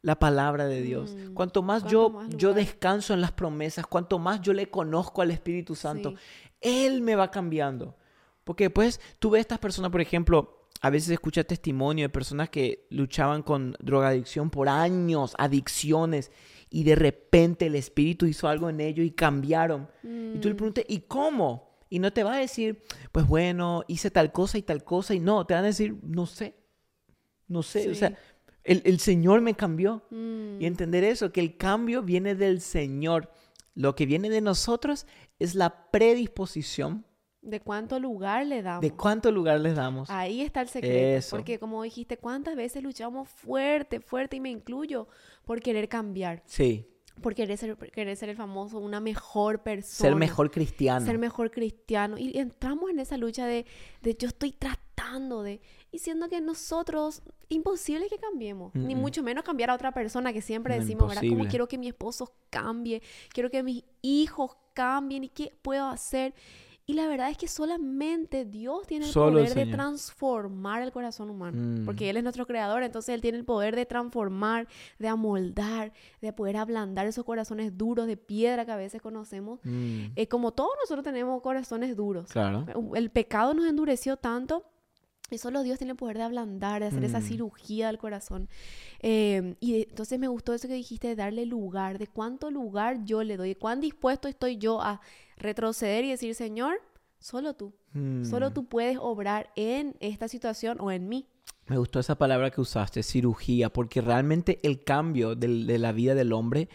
la 0.00 0.18
palabra 0.18 0.66
de 0.66 0.80
Dios, 0.80 1.14
mm, 1.14 1.34
cuanto 1.34 1.62
más 1.62 1.84
yo, 1.84 2.22
yo 2.30 2.54
descanso 2.54 3.12
en 3.12 3.20
las 3.20 3.32
promesas, 3.32 3.86
cuanto 3.86 4.18
más 4.18 4.40
yo 4.40 4.54
le 4.54 4.70
conozco 4.70 5.20
al 5.20 5.32
Espíritu 5.32 5.74
Santo, 5.74 6.14
Él 6.62 7.02
me 7.02 7.14
va 7.14 7.30
cambiando. 7.30 7.94
Porque 8.42 8.70
pues 8.70 9.02
tú 9.18 9.28
ves 9.28 9.42
estas 9.42 9.58
personas, 9.58 9.90
por 9.90 10.00
ejemplo, 10.00 10.64
a 10.80 10.88
veces 10.88 11.10
escuchas 11.10 11.46
testimonio 11.46 12.06
de 12.06 12.08
personas 12.08 12.48
que 12.48 12.86
luchaban 12.88 13.42
con 13.42 13.76
drogadicción 13.80 14.48
por 14.48 14.70
años, 14.70 15.34
adicciones, 15.36 16.30
y 16.70 16.84
de 16.84 16.94
repente 16.94 17.66
el 17.66 17.74
Espíritu 17.74 18.24
hizo 18.24 18.48
algo 18.48 18.70
en 18.70 18.80
ellos 18.80 19.04
y 19.04 19.10
cambiaron. 19.10 19.90
Y 20.02 20.38
tú 20.38 20.48
le 20.48 20.54
mm. 20.54 20.56
preguntas, 20.56 20.84
¿y 20.88 21.00
cómo? 21.00 21.65
Y 21.88 21.98
no 21.98 22.12
te 22.12 22.24
va 22.24 22.34
a 22.34 22.38
decir, 22.38 22.82
pues 23.12 23.26
bueno, 23.26 23.84
hice 23.86 24.10
tal 24.10 24.32
cosa 24.32 24.58
y 24.58 24.62
tal 24.62 24.84
cosa. 24.84 25.14
Y 25.14 25.20
no, 25.20 25.46
te 25.46 25.54
van 25.54 25.64
a 25.64 25.68
decir, 25.68 25.96
no 26.02 26.26
sé. 26.26 26.56
No 27.46 27.62
sé. 27.62 27.90
O 27.90 27.94
sea, 27.94 28.16
el, 28.64 28.98
Señor 28.98 29.40
me 29.40 29.54
cambió. 29.54 30.04
Y 30.10 30.14
mm. 30.14 30.62
entender 30.62 31.04
eso, 31.04 31.30
que 31.30 31.40
el 31.40 31.56
cambio 31.56 32.02
viene 32.02 32.34
del 32.34 32.60
Señor. 32.60 33.30
Lo 33.74 33.94
que 33.94 34.06
viene 34.06 34.30
de 34.30 34.40
nosotros 34.40 35.06
es 35.38 35.54
la 35.54 35.90
predisposición. 35.90 37.04
De 37.40 37.60
cuánto 37.60 38.00
lugar 38.00 38.44
le 38.46 38.62
damos. 38.62 38.80
De 38.80 38.90
cuánto 38.90 39.30
lugar 39.30 39.60
les 39.60 39.76
damos. 39.76 40.10
Ahí 40.10 40.40
está 40.40 40.62
el 40.62 40.68
secreto. 40.68 41.26
Porque 41.30 41.60
como 41.60 41.84
dijiste, 41.84 42.16
¿cuántas 42.16 42.56
veces 42.56 42.82
luchamos 42.82 43.28
fuerte, 43.28 44.00
fuerte, 44.00 44.36
y 44.36 44.40
me 44.40 44.50
incluyo, 44.50 45.06
por 45.44 45.60
querer 45.60 45.88
cambiar? 45.88 46.42
Sí 46.46 46.88
por 47.20 47.34
querer 47.34 47.56
ser, 47.56 47.76
querer 47.76 48.16
ser 48.16 48.28
el 48.28 48.36
famoso, 48.36 48.78
una 48.78 49.00
mejor 49.00 49.62
persona. 49.62 50.10
Ser 50.10 50.16
mejor 50.16 50.50
cristiano. 50.50 51.04
Ser 51.04 51.18
mejor 51.18 51.50
cristiano. 51.50 52.18
Y 52.18 52.38
entramos 52.38 52.90
en 52.90 52.98
esa 53.00 53.16
lucha 53.16 53.46
de, 53.46 53.66
de 54.02 54.14
yo 54.14 54.28
estoy 54.28 54.52
tratando 54.52 55.42
de... 55.42 55.60
Y 55.90 55.98
siendo 55.98 56.28
que 56.28 56.40
nosotros, 56.40 57.22
imposible 57.48 58.08
que 58.08 58.18
cambiemos. 58.18 58.74
Ni 58.74 58.94
mucho 58.94 59.22
menos 59.22 59.44
cambiar 59.44 59.70
a 59.70 59.74
otra 59.74 59.92
persona 59.92 60.32
que 60.32 60.42
siempre 60.42 60.78
decimos, 60.78 61.08
¿verdad? 61.08 61.22
Como 61.28 61.46
quiero 61.46 61.68
que 61.68 61.78
mi 61.78 61.88
esposo 61.88 62.34
cambie, 62.50 63.02
quiero 63.32 63.50
que 63.50 63.62
mis 63.62 63.84
hijos 64.02 64.56
cambien 64.74 65.24
y 65.24 65.28
qué 65.28 65.56
puedo 65.62 65.86
hacer. 65.86 66.34
Y 66.88 66.92
la 66.92 67.08
verdad 67.08 67.30
es 67.30 67.36
que 67.36 67.48
solamente 67.48 68.44
Dios 68.44 68.86
tiene 68.86 69.06
el 69.06 69.12
poder 69.12 69.54
de 69.54 69.66
transformar 69.66 70.82
el 70.82 70.92
corazón 70.92 71.30
humano, 71.30 71.84
porque 71.84 72.04
mm. 72.04 72.08
Él 72.10 72.16
es 72.18 72.22
nuestro 72.22 72.46
creador, 72.46 72.84
entonces 72.84 73.12
Él 73.12 73.20
tiene 73.20 73.38
el 73.38 73.44
poder 73.44 73.74
de 73.74 73.86
transformar, 73.86 74.68
de 75.00 75.08
amoldar, 75.08 75.92
de 76.20 76.32
poder 76.32 76.56
ablandar 76.56 77.08
esos 77.08 77.24
corazones 77.24 77.76
duros 77.76 78.06
de 78.06 78.16
piedra 78.16 78.64
que 78.64 78.70
a 78.70 78.76
veces 78.76 79.02
conocemos. 79.02 79.58
Mm. 79.64 80.12
Eh, 80.14 80.28
como 80.28 80.52
todos 80.52 80.70
nosotros 80.80 81.02
tenemos 81.02 81.42
corazones 81.42 81.96
duros. 81.96 82.30
Claro. 82.30 82.64
El 82.94 83.10
pecado 83.10 83.52
nos 83.52 83.66
endureció 83.66 84.16
tanto 84.16 84.64
y 85.28 85.38
solo 85.38 85.64
Dios 85.64 85.78
tiene 85.78 85.90
el 85.90 85.96
poder 85.96 86.18
de 86.18 86.22
ablandar, 86.22 86.82
de 86.82 86.86
hacer 86.86 87.02
esa 87.02 87.18
mm. 87.18 87.22
cirugía 87.22 87.86
del 87.88 87.98
corazón. 87.98 88.48
Em, 89.00 89.56
y 89.58 89.82
entonces 89.88 90.20
me 90.20 90.28
gustó 90.28 90.54
eso 90.54 90.68
que 90.68 90.74
dijiste 90.74 91.08
de 91.08 91.16
darle 91.16 91.46
lugar, 91.46 91.98
de 91.98 92.06
cuánto 92.06 92.52
lugar 92.52 93.04
yo 93.04 93.24
le 93.24 93.36
doy, 93.36 93.48
de 93.48 93.56
cuán 93.56 93.80
dispuesto 93.80 94.28
estoy 94.28 94.58
yo 94.58 94.80
a 94.80 95.00
retroceder 95.36 96.04
y 96.04 96.10
decir, 96.10 96.34
Señor, 96.34 96.80
solo 97.18 97.54
tú, 97.54 97.74
solo 98.22 98.50
mm. 98.50 98.52
tú 98.54 98.66
puedes 98.66 98.98
obrar 99.00 99.50
en 99.56 99.96
esta 100.00 100.28
situación 100.28 100.78
o 100.80 100.90
en 100.90 101.08
mí. 101.08 101.26
Me 101.66 101.78
gustó 101.78 101.98
esa 101.98 102.16
palabra 102.16 102.50
que 102.50 102.60
usaste, 102.60 103.02
cirugía, 103.02 103.72
porque 103.72 104.00
realmente 104.00 104.60
el 104.62 104.84
cambio 104.84 105.34
de 105.34 105.78
la 105.78 105.92
vida 105.92 106.14
del 106.14 106.32
hombre 106.32 106.68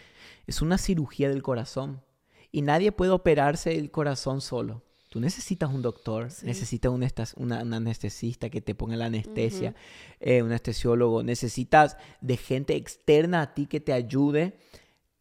es 0.46 0.60
una 0.60 0.76
cirugía 0.76 1.28
del 1.28 1.42
corazón. 1.42 2.02
Y 2.50 2.60
nadie 2.60 2.92
puede 2.92 3.12
operarse 3.12 3.78
el 3.78 3.90
corazón 3.90 4.42
solo. 4.42 4.82
Tú 5.12 5.20
necesitas 5.20 5.70
un 5.70 5.82
doctor, 5.82 6.28
necesitas 6.42 7.34
un, 7.36 7.52
anestesista 7.52 8.48
que 8.48 8.62
te 8.62 8.74
ponga 8.74 8.96
la 8.96 9.06
anestesia, 9.06 9.74
eh, 10.20 10.40
un 10.40 10.48
anestesiólogo, 10.48 11.22
necesitas 11.22 11.98
de 12.22 12.38
gente 12.38 12.76
externa 12.76 13.42
a 13.42 13.52
ti 13.52 13.66
que 13.66 13.78
te 13.78 13.92
ayude 13.92 14.56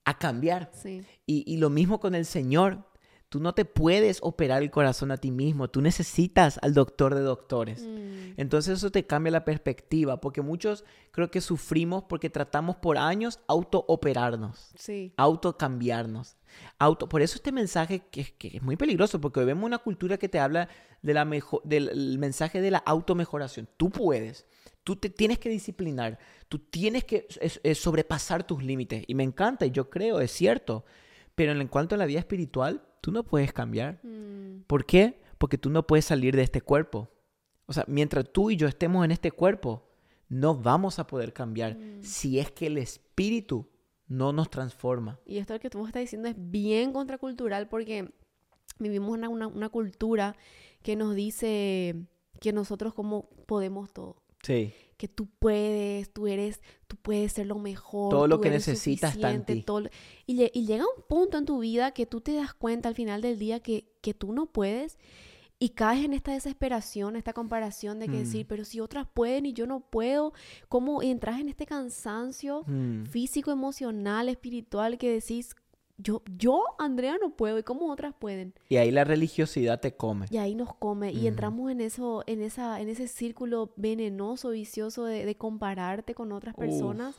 a 0.06 0.18
cambiar. 0.18 0.72
Y, 1.26 1.58
lo 1.58 1.70
mismo 1.70 2.00
con 2.00 2.16
el 2.16 2.26
Señor. 2.26 2.88
Tú 3.32 3.40
no 3.40 3.54
te 3.54 3.64
puedes 3.64 4.20
operar 4.24 4.62
el 4.62 4.72
corazón 4.72 5.10
a 5.10 5.16
ti 5.16 5.32
mismo, 5.32 5.70
tú 5.70 5.82
necesitas 5.82 6.60
al 6.62 6.74
doctor 6.74 7.16
de 7.16 7.22
doctores. 7.22 7.82
Mm. 7.82 8.34
Entonces 8.36 8.78
eso 8.80 8.92
te 8.92 9.06
cambia 9.08 9.32
la 9.32 9.46
perspectiva, 9.46 10.20
porque 10.20 10.42
muchos 10.42 10.84
creo 11.12 11.32
que 11.32 11.40
sufrimos 11.40 12.04
porque 12.10 12.30
tratamos 12.30 12.76
por 12.76 12.98
años 12.98 13.40
auto-operarnos, 13.48 14.72
Sí. 14.78 15.14
auto-cambiarnos. 15.16 16.36
Auto, 16.78 17.08
por 17.08 17.22
eso 17.22 17.36
este 17.36 17.54
mensaje 17.54 18.04
que, 18.12 18.26
que 18.38 18.58
es 18.58 18.62
muy 18.62 18.76
peligroso, 18.76 19.22
porque 19.22 19.40
hoy 19.40 19.46
vemos 19.46 19.64
una 19.66 19.78
cultura 19.78 20.18
que 20.18 20.28
te 20.28 20.40
habla 20.40 20.68
de 21.02 21.14
la 21.14 21.24
mejo- 21.24 21.62
del 21.64 21.88
el 21.88 22.18
mensaje 22.20 22.60
de 22.60 22.72
la 22.72 22.80
automejoración. 22.80 23.70
Tú 23.78 23.90
puedes, 23.92 24.46
tú 24.84 24.98
te 24.98 25.10
tienes 25.10 25.40
que 25.40 25.48
disciplinar, 25.48 26.20
tú 26.50 26.60
tienes 26.60 27.06
que 27.06 27.28
es- 27.40 27.62
es 27.64 27.78
sobrepasar 27.80 28.46
tus 28.46 28.62
límites. 28.62 29.04
Y 29.08 29.16
me 29.16 29.24
encanta, 29.24 29.66
y 29.66 29.72
yo 29.72 29.90
creo, 29.90 30.20
es 30.20 30.32
cierto. 30.32 30.84
Pero 31.34 31.54
en 31.54 31.68
cuanto 31.70 31.96
a 31.96 31.98
la 31.98 32.06
vida 32.06 32.20
espiritual, 32.20 32.84
tú 33.02 33.12
no 33.12 33.24
puedes 33.24 33.52
cambiar. 33.52 34.00
Mm. 34.04 34.62
¿Por 34.68 34.86
qué? 34.86 35.20
Porque 35.38 35.58
tú 35.58 35.70
no 35.70 35.86
puedes 35.86 36.06
salir 36.06 36.36
de 36.36 36.44
este 36.44 36.62
cuerpo. 36.62 37.10
O 37.66 37.74
sea, 37.74 37.84
mientras 37.88 38.32
tú 38.32 38.52
y 38.52 38.56
yo 38.56 38.68
estemos 38.68 39.04
en 39.04 39.12
este 39.12 39.32
cuerpo, 39.32 39.90
no 40.30 40.56
vamos 40.56 41.00
a 41.00 41.08
poder 41.08 41.34
cambiar 41.34 41.78
si 42.02 42.40
es 42.40 42.52
que 42.52 42.68
el 42.68 42.78
espíritu 42.78 43.70
no 44.08 44.34
nos 44.34 44.50
transforma. 44.50 45.20
Y 45.26 45.38
esto 45.38 45.60
que 45.60 45.70
tú 45.70 45.80
me 45.80 45.88
estás 45.88 46.02
diciendo 46.02 46.28
es 46.28 46.36
bien 46.38 46.94
contracultural 46.94 47.68
porque 47.68 48.14
vivimos 48.80 49.12
una, 49.12 49.30
una, 49.30 49.48
una 49.48 49.70
cultura 49.70 50.36
que 50.84 50.96
nos 50.96 51.16
dice 51.16 51.96
que 52.40 52.54
nosotros 52.54 52.94
como 52.94 53.30
podemos 53.46 53.94
todo. 53.94 54.22
Sí. 54.44 54.74
Que 55.02 55.08
tú 55.08 55.28
puedes, 55.40 56.14
tú 56.14 56.28
eres, 56.28 56.62
tú 56.86 56.96
puedes 56.96 57.32
ser 57.34 57.48
lo 57.48 57.58
mejor. 57.58 58.12
Todo 58.12 58.28
lo 58.28 58.36
tú 58.36 58.42
que 58.44 58.50
eres 58.50 58.68
necesitas 58.68 59.16
está 59.16 59.32
en 59.32 59.38
suficiente, 59.40 59.56
ti. 59.56 59.64
todo 59.64 59.80
lo- 59.82 59.90
y, 60.28 60.36
lle- 60.38 60.52
y 60.54 60.68
llega 60.68 60.84
un 60.86 61.04
punto 61.10 61.40
en 61.40 61.46
tu 61.46 61.58
vida 61.58 61.92
que 61.92 62.06
tú 62.06 62.22
te 62.22 62.36
das 62.36 62.54
cuenta 62.54 62.88
al 62.88 62.94
final 62.94 63.22
del 63.24 63.40
día 63.40 63.60
que, 63.62 63.88
que 64.02 64.14
tú 64.14 64.32
no 64.32 64.46
puedes 64.46 65.00
y 65.58 65.70
caes 65.70 66.06
en 66.06 66.14
esta 66.14 66.34
desesperación, 66.34 67.16
esta 67.16 67.34
comparación 67.34 67.98
de 68.00 68.06
que 68.08 68.18
Mm. 68.18 68.20
decir, 68.20 68.46
pero 68.48 68.64
si 68.66 68.80
otras 68.80 69.08
pueden 69.12 69.46
y 69.48 69.54
yo 69.54 69.66
no 69.68 69.80
puedo, 69.80 70.34
¿cómo 70.70 71.02
entras 71.04 71.40
en 71.40 71.50
este 71.50 71.66
cansancio? 71.66 72.64
Mm. 72.68 73.06
físico, 73.06 73.52
emocional, 73.52 74.30
espiritual, 74.30 74.98
que 75.00 75.12
decís, 75.12 75.56
yo, 76.02 76.22
yo, 76.38 76.64
Andrea, 76.80 77.18
no 77.22 77.36
puedo, 77.36 77.60
y 77.60 77.64
cómo 77.64 77.92
otras 77.92 78.14
pueden. 78.18 78.54
Y 78.70 78.78
ahí 78.78 78.92
la 78.92 79.04
religiosidad 79.04 79.80
te 79.80 79.96
come. 79.96 80.26
Y 80.30 80.38
ahí 80.38 80.56
nos 80.56 80.74
come, 80.76 81.12
y 81.12 81.28
entramos 81.28 81.72
en 81.72 81.82
eso, 81.82 82.24
en 82.28 82.42
esa, 82.42 82.80
en 82.82 82.90
ese 82.90 83.08
círculo 83.08 83.74
venenoso, 83.76 84.50
vicioso 84.52 85.06
de, 85.06 85.26
de 85.26 85.36
compararte 85.36 86.14
con 86.16 86.32
otras 86.32 86.56
Uf. 86.56 86.60
personas 86.62 87.16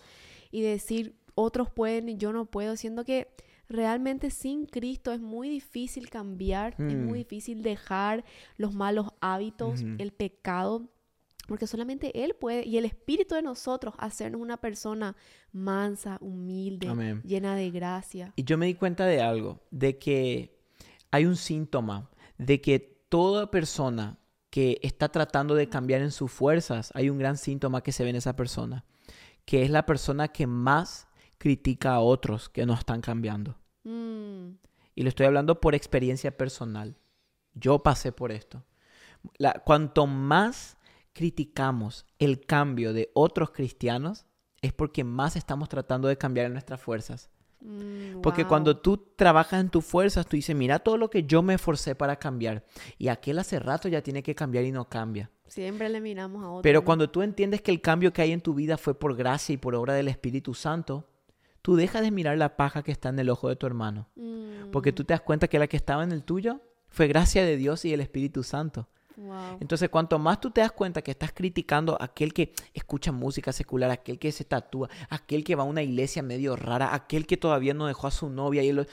y 0.50 0.62
decir, 0.62 1.14
otros 1.34 1.70
pueden 1.70 2.08
y 2.08 2.16
yo 2.16 2.32
no 2.32 2.44
puedo, 2.46 2.76
siendo 2.76 3.04
que 3.04 3.28
realmente 3.68 4.30
sin 4.30 4.66
Cristo 4.66 5.12
es 5.12 5.20
muy 5.20 5.48
difícil 5.48 6.10
cambiar, 6.10 6.74
es 6.78 6.94
Mm. 6.94 7.06
muy 7.06 7.20
difícil 7.20 7.62
dejar 7.62 8.22
los 8.58 8.74
malos 8.74 9.06
hábitos, 9.20 9.80
el 9.98 10.12
pecado, 10.12 10.88
porque 11.52 11.66
solamente 11.66 12.25
Él 12.25 12.35
puede, 12.35 12.66
y 12.66 12.78
el 12.78 12.87
Espíritu 12.87 13.35
de 13.35 13.42
nosotros, 13.42 13.92
hacernos 13.99 14.40
una 14.40 14.56
persona 14.56 15.14
mansa, 15.52 16.16
humilde, 16.23 16.88
Amén. 16.88 17.21
llena 17.26 17.54
de 17.54 17.71
gracia. 17.71 18.32
Y 18.37 18.44
yo 18.44 18.56
me 18.56 18.64
di 18.64 18.75
cuenta 18.75 19.04
de 19.04 19.21
algo, 19.21 19.61
de 19.71 19.99
que 19.99 20.59
hay 21.11 21.26
un 21.26 21.37
síntoma 21.37 22.09
de 22.38 22.62
que 22.62 22.78
toda 23.11 23.50
persona 23.50 24.18
que 24.49 24.78
está 24.82 25.11
tratando 25.11 25.54
de 25.54 25.68
cambiar 25.68 26.00
en 26.00 26.11
sus 26.11 26.32
fuerzas, 26.32 26.90
hay 26.94 27.11
un 27.11 27.18
gran 27.18 27.37
síntoma 27.37 27.82
que 27.82 27.92
se 27.92 28.02
ve 28.02 28.09
en 28.09 28.16
esa 28.16 28.35
persona, 28.35 28.87
que 29.44 29.62
es 29.62 29.68
la 29.68 29.85
persona 29.85 30.28
que 30.28 30.47
más 30.47 31.06
critica 31.37 31.92
a 31.97 32.00
otros 32.00 32.49
que 32.49 32.64
no 32.64 32.73
están 32.73 33.02
cambiando. 33.02 33.59
Mm, 33.85 34.52
Y 34.94 35.02
le 35.02 35.09
estoy 35.11 35.26
hablando 35.26 35.61
por 35.61 35.75
experiencia 35.75 36.35
personal. 36.35 36.97
Yo 37.52 37.82
pasé 37.82 38.11
por 38.11 38.32
esto. 38.32 38.64
La- 39.37 39.61
cuanto 39.64 40.06
más 40.06 40.78
criticamos 41.12 42.07
el 42.19 42.45
cambio 42.45 42.92
de 42.92 43.11
otros 43.14 43.50
cristianos, 43.50 44.26
es 44.61 44.73
porque 44.73 45.04
más 45.04 45.37
estamos 45.37 45.69
tratando 45.69 46.09
de 46.09 46.16
cambiar 46.19 46.47
en 46.47 46.52
nuestras 46.52 46.81
fuerzas. 46.81 47.31
mm, 47.61 48.21
Porque 48.23 48.42
wow. 48.42 48.49
cuando 48.49 48.76
tú 48.78 48.97
trabajas 49.16 49.61
en 49.61 49.71
tus 49.71 49.85
fuerzas, 49.85 50.26
tú 50.26 50.37
dices, 50.37 50.54
mira 50.54 50.78
todo 50.78 50.97
lo 50.97 51.11
que 51.11 51.25
yo 51.25 51.42
me 51.42 51.54
esforcé 51.54 51.95
para 51.95 52.16
cambiar. 52.16 52.64
Y 52.99 53.09
aquel 53.09 53.38
hace 53.38 53.59
rato 53.59 53.88
ya 53.88 54.02
tiene 54.02 54.23
que 54.23 54.35
cambiar 54.35 54.64
y 54.64 54.73
no 54.73 54.88
cambia. 54.88 55.31
Siempre 55.47 55.88
le 55.88 56.00
miramos 56.00 56.42
a 56.45 56.49
otros. 56.49 56.62
Pero 56.62 56.85
cuando 56.85 57.11
tú 57.11 57.23
entiendes 57.23 57.61
que 57.61 57.71
el 57.71 57.81
cambio 57.81 58.12
que 58.12 58.23
hay 58.23 58.33
en 58.33 58.40
tu 58.40 58.54
vida 58.54 58.78
fue 58.78 58.99
por 58.99 59.14
gracia 59.16 59.52
y 59.52 59.59
por 59.59 59.75
obra 59.75 59.95
del 59.95 60.09
Espíritu 60.09 60.54
Santo, 60.54 61.09
tú 61.61 61.76
dejas 61.76 62.02
de 62.02 62.11
mirar 62.11 62.38
la 62.38 62.57
paja 62.57 62.83
que 62.83 62.92
está 62.92 63.11
en 63.11 63.19
el 63.19 63.28
ojo 63.31 63.49
de 63.49 63.57
tu 63.57 63.66
hermano. 63.66 64.09
Porque 64.73 64.92
Mm, 64.92 64.95
tú 64.95 65.04
te 65.04 65.12
das 65.14 65.21
cuenta 65.21 65.49
que 65.49 65.59
la 65.59 65.66
que 65.66 65.76
estaba 65.76 66.04
en 66.04 66.12
el 66.12 66.25
tuyo 66.25 66.61
fue 66.88 67.07
gracia 67.07 67.45
de 67.45 67.57
Dios 67.57 67.85
y 67.85 67.92
el 67.92 68.00
Espíritu 68.00 68.42
Santo. 68.42 68.88
Entonces, 69.61 69.88
cuanto 69.88 70.19
más 70.19 70.41
tú 70.41 70.50
te 70.50 70.61
das 70.61 70.73
cuenta 70.73 71.02
que 71.02 71.11
estás 71.12 71.33
criticando 71.33 71.97
a 72.00 72.05
aquel 72.07 72.33
que 72.33 72.52
escucha 72.75 73.12
música 73.12 73.52
secular, 73.52 73.91
aquel 73.91 74.19
que 74.19 74.33
se 74.33 74.45
tatúa, 74.45 74.88
aquel 75.11 75.45
que 75.45 75.55
va 75.55 75.62
a 75.62 75.67
una 75.67 75.83
iglesia 75.83 76.23
medio 76.23 76.57
rara, 76.57 76.95
aquel 76.95 77.26
que 77.26 77.37
todavía 77.37 77.75
no 77.75 77.87
dejó 77.87 78.07
a 78.07 78.11
su 78.11 78.29
novia, 78.31 78.62
y 78.62 78.73
lo- 78.73 78.87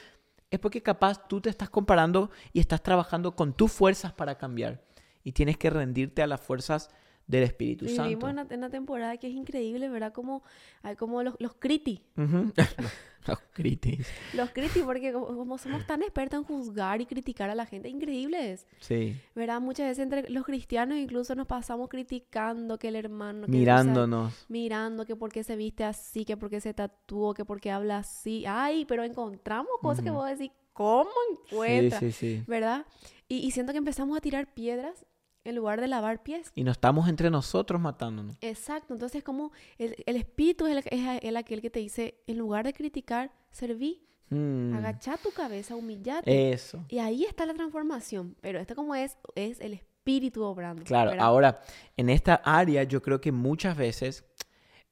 es 0.52 0.60
porque 0.60 0.82
capaz 0.82 1.28
tú 1.28 1.42
te 1.42 1.50
estás 1.50 1.70
comparando 1.70 2.32
y 2.54 2.60
estás 2.60 2.82
trabajando 2.82 3.36
con 3.36 3.54
tus 3.54 3.72
fuerzas 3.72 4.14
para 4.14 4.38
cambiar. 4.38 4.84
Y 5.24 5.32
tienes 5.34 5.58
que 5.58 5.70
rendirte 5.70 6.22
a 6.24 6.28
las 6.28 6.42
fuerzas 6.42 6.90
del 7.30 7.44
Espíritu 7.44 7.88
Santo. 7.88 8.04
Vivimos 8.04 8.32
en 8.50 8.58
una, 8.60 8.70
temporada 8.70 9.16
que 9.18 9.28
es 9.28 9.34
increíble, 9.34 9.88
¿verdad? 9.88 10.12
Como, 10.12 10.44
hay 10.82 10.96
como 10.96 11.24
los, 11.24 11.36
los 11.40 11.54
criti, 11.54 12.04
Ujú. 12.18 12.52
Los 13.28 13.38
critis. 13.54 14.08
los 14.34 14.50
criti, 14.52 14.80
porque 14.82 15.12
como, 15.14 15.28
como 15.28 15.58
somos 15.58 15.86
tan 15.86 16.02
expertos 16.02 16.40
en 16.40 16.44
juzgar 16.46 17.02
y 17.02 17.06
criticar 17.06 17.50
a 17.50 17.54
la 17.56 17.66
gente, 17.66 17.88
increíble 17.90 18.54
es, 18.54 18.66
Sí. 18.80 19.16
¿verdad? 19.36 19.60
Muchas 19.62 19.88
veces 19.88 20.04
entre 20.04 20.30
los 20.30 20.46
cristianos 20.46 20.98
incluso 20.98 21.36
nos 21.36 21.46
pasamos 21.46 21.90
criticando 21.90 22.80
que 22.80 22.88
el 22.88 22.96
hermano... 22.96 23.46
que 23.46 23.52
usa- 23.52 23.60
Mirándonos. 23.60 24.46
mirando 24.48 25.06
que 25.06 25.16
por 25.18 25.32
qué 25.32 25.44
se 25.44 25.56
viste 25.58 25.84
así, 25.84 26.24
que 26.26 26.38
por 26.38 26.50
qué 26.50 26.62
se 26.62 26.74
tatuó, 26.74 27.34
que 27.34 27.44
por 27.46 27.60
qué 27.60 27.70
habla 27.72 27.98
así. 28.00 28.46
Ay, 28.48 28.86
pero 28.86 29.04
encontramos 29.04 29.74
cosas 29.82 30.04
que 30.04 30.12
vos 30.12 30.26
decís, 30.28 30.52
¿cómo 30.74 31.10
Sí, 31.50 31.56
encuentras? 31.56 32.00
sí, 32.00 32.12
sí. 32.14 32.44
¿Verdad? 32.48 32.86
Y, 33.28 33.40
y 33.46 33.52
siento 33.52 33.74
que 33.74 33.78
empezamos 33.80 34.18
a 34.18 34.22
tirar 34.22 34.52
piedras 34.54 35.06
en 35.44 35.56
lugar 35.56 35.82
de 35.82 35.88
lavar 35.88 36.24
pies. 36.24 36.52
Y 36.56 36.64
no 36.64 36.72
estamos 36.72 37.08
entre 37.10 37.30
nosotros 37.30 37.80
matándonos. 37.80 38.38
Exacto, 38.42 38.94
entonces 38.94 39.24
como 39.24 39.52
el, 39.78 39.96
el 40.06 40.16
espíritu 40.16 40.68
es, 40.68 40.78
el, 40.78 40.84
es 41.00 41.24
el 41.24 41.38
aquel 41.38 41.62
que 41.62 41.70
te 41.70 41.80
dice, 41.80 42.22
en 42.28 42.38
lugar 42.38 42.66
de 42.66 42.74
criticar, 42.74 43.32
serví, 43.52 44.10
Mm, 44.30 44.76
agachá 44.76 45.18
tu 45.18 45.32
cabeza, 45.32 45.76
humillate. 45.76 46.52
Eso. 46.52 46.86
Y 46.88 47.00
ahí 47.00 47.26
está 47.26 47.46
la 47.46 47.54
transformación, 47.54 48.36
pero 48.42 48.60
esto 48.60 48.76
como 48.76 48.94
es, 48.94 49.18
es 49.36 49.60
el 49.60 49.74
espíritu 49.74 50.44
obrando. 50.44 50.84
Claro, 50.84 51.12
¿verdad? 51.12 51.26
ahora, 51.26 51.62
en 51.98 52.10
esta 52.10 52.36
área 52.36 52.84
yo 52.84 53.02
creo 53.02 53.20
que 53.20 53.32
muchas 53.32 53.76
veces 53.76 54.24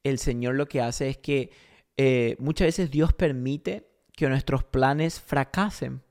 el 0.02 0.18
Señor 0.18 0.56
lo 0.56 0.66
que 0.66 0.80
hace 0.80 1.08
es 1.08 1.18
que 1.18 1.50
eh, 1.96 2.36
muchas 2.38 2.66
veces 2.66 2.90
Dios 2.90 3.12
permite 3.12 3.88
que 4.12 4.28
nuestros 4.28 4.64
planes 4.64 5.20
fracasen 5.20 6.02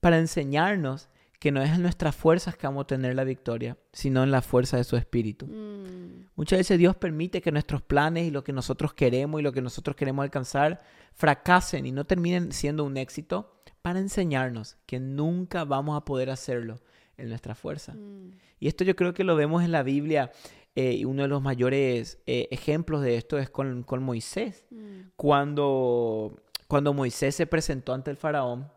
para 0.00 0.18
enseñarnos 0.18 1.08
que 1.40 1.50
no 1.50 1.62
es 1.62 1.70
en 1.70 1.82
nuestras 1.82 2.14
fuerzas 2.14 2.54
que 2.54 2.66
vamos 2.66 2.82
a 2.84 2.86
tener 2.86 3.16
la 3.16 3.24
victoria, 3.24 3.76
sino 3.92 4.22
en 4.22 4.30
la 4.30 4.42
fuerza 4.42 4.76
de 4.76 4.84
su 4.84 4.96
Espíritu. 4.96 5.46
Mm, 5.46 6.28
Muchas 6.36 6.58
veces 6.60 6.78
Dios 6.78 6.94
permite 6.96 7.40
que 7.40 7.50
nuestros 7.50 7.82
planes 7.82 8.26
y 8.28 8.30
lo 8.30 8.44
que 8.44 8.52
nosotros 8.52 8.92
queremos 8.92 9.40
y 9.40 9.42
lo 9.42 9.52
que 9.52 9.62
nosotros 9.62 9.96
queremos 9.96 10.22
alcanzar 10.22 10.82
fracasen 11.14 11.86
y 11.86 11.92
no 11.92 12.04
terminen 12.04 12.52
siendo 12.52 12.84
un 12.84 12.96
éxito 12.98 13.62
para 13.82 13.98
enseñarnos 14.00 14.76
que 14.86 15.00
nunca 15.00 15.64
vamos 15.64 15.96
a 15.96 16.04
poder 16.04 16.28
hacerlo 16.30 16.80
en 17.16 17.30
nuestra 17.30 17.54
fuerza. 17.54 17.94
mm, 17.94 18.32
Y 18.60 18.68
esto 18.68 18.84
yo 18.84 18.94
creo 18.94 19.14
que 19.14 19.24
lo 19.24 19.34
vemos 19.34 19.64
en 19.64 19.72
la 19.72 19.82
Biblia 19.82 20.30
eh, 20.74 20.92
y 20.92 21.04
uno 21.06 21.22
de 21.22 21.28
los 21.28 21.40
mayores 21.42 22.18
eh, 22.26 22.48
ejemplos 22.50 23.00
de 23.02 23.16
esto 23.16 23.38
es 23.38 23.48
con, 23.48 23.82
con 23.82 24.02
Moisés. 24.02 24.66
mm. 24.70 25.12
Cuando, 25.16 26.36
cuando 26.68 26.92
Moisés 26.92 27.34
se 27.34 27.46
presentó 27.46 27.94
ante 27.94 28.10
el 28.10 28.16
faraón, 28.18 28.68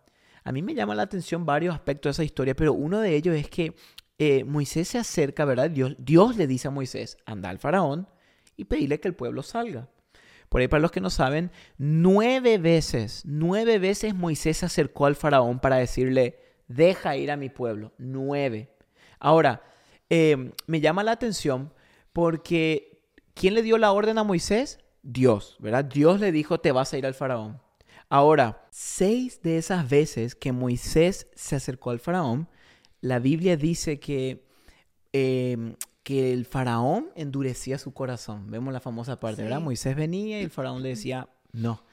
a 0.44 0.52
mí 0.52 0.62
me 0.62 0.76
llama 0.76 0.96
la 0.96 1.04
atención 1.04 1.46
varios 1.46 1.74
aspectos 1.74 2.10
de 2.10 2.24
esa 2.24 2.24
historia, 2.26 2.56
pero 2.56 2.74
uno 2.74 3.00
de 3.00 3.16
ellos 3.16 3.36
es 3.36 3.50
que 3.50 3.76
eh, 4.18 4.44
Moisés 4.44 4.88
se 4.90 4.98
acerca, 4.98 5.46
¿verdad? 5.46 5.70
Dios, 5.70 5.96
Dios 5.98 6.38
le 6.38 6.48
dice 6.48 6.68
a 6.68 6.72
Moisés, 6.72 7.18
anda 7.26 7.50
al 7.50 7.60
faraón 7.60 8.08
y 8.58 8.66
pedirle 8.66 9.00
que 9.00 9.08
el 9.08 9.16
pueblo 9.16 9.44
salga. 9.44 9.90
Por 10.50 10.62
ahí, 10.62 10.68
para 10.68 10.82
los 10.82 10.92
que 10.92 11.02
no 11.02 11.10
saben, 11.10 11.52
nueve 11.78 12.60
veces, 12.60 13.24
nueve 13.26 13.80
veces 13.80 14.14
Moisés 14.14 14.58
se 14.58 14.68
acercó 14.68 15.08
al 15.08 15.16
faraón 15.16 15.60
para 15.60 15.78
decirle, 15.78 16.40
deja 16.68 17.18
ir 17.18 17.32
a 17.32 17.38
mi 17.38 17.50
pueblo. 17.50 17.94
Nueve. 17.98 18.70
Ahora, 19.20 19.64
eh, 20.10 20.52
me 20.68 20.80
llama 20.80 21.04
la 21.04 21.14
atención 21.14 21.74
porque 22.12 23.02
¿quién 23.34 23.56
le 23.56 23.64
dio 23.64 23.78
la 23.78 23.92
orden 23.92 24.20
a 24.20 24.24
Moisés? 24.24 24.80
Dios, 25.02 25.58
¿verdad? 25.60 25.86
Dios 25.86 26.20
le 26.20 26.32
dijo, 26.32 26.60
te 26.60 26.72
vas 26.72 26.94
a 26.94 26.98
ir 26.98 27.06
al 27.06 27.16
faraón. 27.16 27.60
Ahora, 28.14 28.68
seis 28.70 29.42
de 29.42 29.58
esas 29.58 29.90
veces 29.90 30.36
que 30.36 30.52
Moisés 30.52 31.26
se 31.34 31.56
acercó 31.56 31.90
al 31.90 32.00
faraón, 32.00 32.48
la 33.02 33.18
Biblia 33.18 33.58
dice 33.58 34.00
que, 34.00 34.46
eh, 35.14 35.76
que 36.04 36.32
el 36.32 36.46
faraón 36.46 37.10
endurecía 37.16 37.80
su 37.80 37.92
corazón. 37.92 38.52
Vemos 38.52 38.72
la 38.72 38.82
famosa 38.82 39.20
parte, 39.20 39.42
¿verdad? 39.42 39.62
Moisés 39.62 39.96
venía 39.96 40.40
y 40.40 40.44
el 40.44 40.52
faraón 40.52 40.84
le 40.84 40.90
decía, 40.90 41.28
no. 41.54 41.84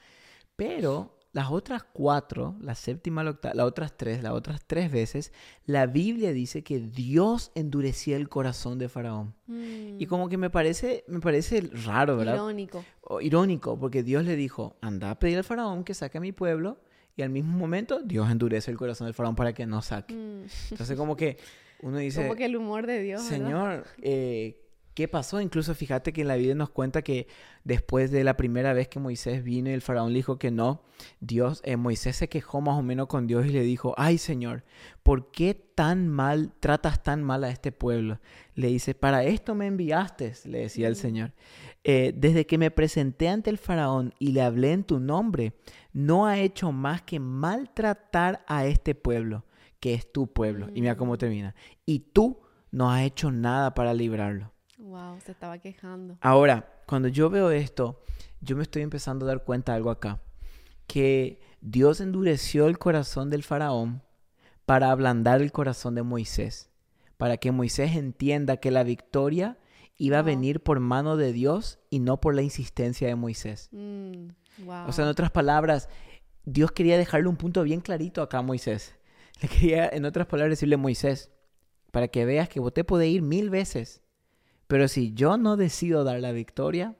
Pero 0.55 1.17
las 1.33 1.49
otras 1.49 1.83
cuatro, 1.83 2.55
la 2.59 2.75
séptima, 2.75 3.23
la 3.23 3.31
octava, 3.31 3.55
las 3.55 3.65
otras 3.65 3.95
tres, 3.95 4.21
las 4.21 4.33
otras 4.33 4.61
tres 4.67 4.91
veces, 4.91 5.31
la 5.65 5.85
Biblia 5.87 6.33
dice 6.33 6.61
que 6.63 6.79
Dios 6.79 7.51
endurecía 7.55 8.17
el 8.17 8.27
corazón 8.27 8.77
de 8.79 8.89
Faraón. 8.89 9.33
Y 9.47 10.05
Mm, 10.05 10.09
como 10.09 10.27
que 10.27 10.37
me 10.37 10.49
parece, 10.49 11.05
me 11.07 11.19
parece 11.21 11.61
raro, 11.85 12.17
¿verdad? 12.17 12.35
Irónico. 12.35 12.83
O 13.01 13.21
irónico, 13.21 13.79
porque 13.79 14.03
Dios 14.03 14.25
le 14.25 14.35
dijo, 14.35 14.75
anda 14.81 15.11
a 15.11 15.19
pedir 15.19 15.37
al 15.37 15.43
faraón 15.43 15.83
que 15.83 15.93
saque 15.93 16.17
a 16.17 16.21
mi 16.21 16.31
pueblo, 16.33 16.79
y 17.15 17.21
al 17.21 17.29
mismo 17.29 17.57
momento 17.57 18.01
Dios 18.01 18.29
endurece 18.29 18.71
el 18.71 18.77
corazón 18.77 19.07
del 19.07 19.13
faraón 19.13 19.35
para 19.35 19.53
que 19.53 19.65
no 19.65 19.81
saque. 19.81 20.13
Mm, 20.13 20.45
Entonces 20.71 20.97
como 20.97 21.15
que 21.15 21.37
uno 21.81 21.97
dice, 21.97 22.21
Como 22.23 22.35
que 22.35 22.45
el 22.45 22.55
humor 22.57 22.85
de 22.87 23.01
Dios. 23.01 23.21
Señor, 23.23 23.85
eh, 24.01 24.57
¿qué 24.93 25.07
pasó? 25.07 25.41
Incluso 25.41 25.73
fíjate 25.75 26.13
que 26.13 26.21
en 26.21 26.27
la 26.27 26.35
Biblia 26.35 26.55
nos 26.55 26.69
cuenta 26.69 27.01
que 27.01 27.27
después 27.63 28.11
de 28.11 28.23
la 28.23 28.37
primera 28.37 28.73
vez 28.73 28.87
que 28.87 28.99
Moisés 28.99 29.43
vino 29.43 29.69
y 29.69 29.73
el 29.73 29.81
faraón 29.81 30.09
le 30.13 30.19
dijo 30.19 30.37
que 30.37 30.51
no, 30.51 30.83
Dios, 31.19 31.61
eh, 31.63 31.77
Moisés 31.77 32.15
se 32.15 32.29
quejó 32.29 32.61
más 32.61 32.77
o 32.77 32.81
menos 32.83 33.07
con 33.07 33.27
Dios 33.27 33.45
y 33.45 33.49
le 33.49 33.61
dijo, 33.61 33.93
ay 33.97 34.17
Señor, 34.17 34.63
¿por 35.03 35.31
qué 35.31 35.53
tan 35.53 36.07
mal, 36.07 36.53
tratas 36.59 37.03
tan 37.03 37.23
mal 37.23 37.43
a 37.43 37.49
este 37.49 37.71
pueblo? 37.71 38.19
Le 38.55 38.67
dice, 38.67 38.93
para 38.93 39.23
esto 39.23 39.55
me 39.55 39.67
enviaste, 39.67 40.33
le 40.45 40.59
decía 40.59 40.87
el 40.87 40.93
Mm. 40.93 40.97
Señor. 40.97 41.33
"Eh, 41.83 42.13
desde 42.15 42.45
que 42.45 42.57
me 42.57 42.69
presenté 42.69 43.27
ante 43.29 43.49
el 43.49 43.57
faraón 43.57 44.13
y 44.19 44.33
le 44.33 44.41
hablé 44.41 44.73
en 44.73 44.83
tu 44.83 44.99
nombre, 44.99 45.53
no 45.93 46.27
ha 46.27 46.37
hecho 46.39 46.71
más 46.71 47.01
que 47.01 47.19
maltratar 47.19 48.43
a 48.47 48.65
este 48.65 48.93
pueblo, 48.95 49.45
que 49.79 49.93
es 49.95 50.11
tu 50.11 50.27
pueblo. 50.31 50.67
Y 50.75 50.81
mira 50.81 50.95
cómo 50.95 51.13
Mm. 51.13 51.17
termina. 51.17 51.55
Y 51.85 51.99
tú 52.13 52.39
no 52.71 52.91
has 52.91 53.01
hecho 53.03 53.31
nada 53.31 53.73
para 53.73 53.93
librarlo. 53.93 54.51
Wow, 54.91 55.21
se 55.21 55.31
estaba 55.31 55.57
quejando. 55.57 56.17
Ahora, 56.19 56.69
cuando 56.85 57.07
yo 57.07 57.29
veo 57.29 57.49
esto, 57.49 58.03
yo 58.41 58.57
me 58.57 58.63
estoy 58.63 58.81
empezando 58.81 59.25
a 59.25 59.29
dar 59.29 59.45
cuenta 59.45 59.71
de 59.71 59.77
algo 59.77 59.89
acá. 59.89 60.19
Que 60.85 61.39
Dios 61.61 62.01
endureció 62.01 62.67
el 62.67 62.77
corazón 62.77 63.29
del 63.29 63.43
faraón 63.43 64.01
para 64.65 64.91
ablandar 64.91 65.41
el 65.41 65.53
corazón 65.53 65.95
de 65.95 66.03
Moisés. 66.03 66.69
Para 67.15 67.37
que 67.37 67.53
Moisés 67.53 67.95
entienda 67.95 68.57
que 68.57 68.69
la 68.69 68.83
victoria 68.83 69.57
iba 69.97 70.19
a 70.19 70.23
venir 70.23 70.61
por 70.61 70.81
mano 70.81 71.15
de 71.15 71.31
Dios 71.31 71.79
y 71.89 71.99
no 71.99 72.19
por 72.19 72.35
la 72.35 72.41
insistencia 72.41 73.07
de 73.07 73.15
Moisés. 73.15 73.69
Mm, 73.71 74.27
wow. 74.65 74.87
O 74.89 74.91
sea, 74.91 75.05
en 75.05 75.11
otras 75.11 75.31
palabras, 75.31 75.87
Dios 76.43 76.73
quería 76.73 76.97
dejarle 76.97 77.29
un 77.29 77.37
punto 77.37 77.63
bien 77.63 77.79
clarito 77.79 78.21
acá 78.21 78.39
a 78.39 78.41
Moisés. 78.41 78.93
Le 79.41 79.47
quería, 79.47 79.87
en 79.87 80.03
otras 80.03 80.27
palabras, 80.27 80.51
decirle 80.51 80.75
Moisés, 80.75 81.31
para 81.91 82.09
que 82.09 82.25
veas 82.25 82.49
que 82.49 82.59
vos 82.59 82.73
te 82.73 82.83
podés 82.83 83.07
ir 83.07 83.21
mil 83.21 83.49
veces, 83.49 84.01
pero 84.71 84.87
si 84.87 85.13
yo 85.13 85.37
no 85.37 85.57
decido 85.57 86.03
dar 86.05 86.19
la 86.21 86.31
victoria, 86.31 86.95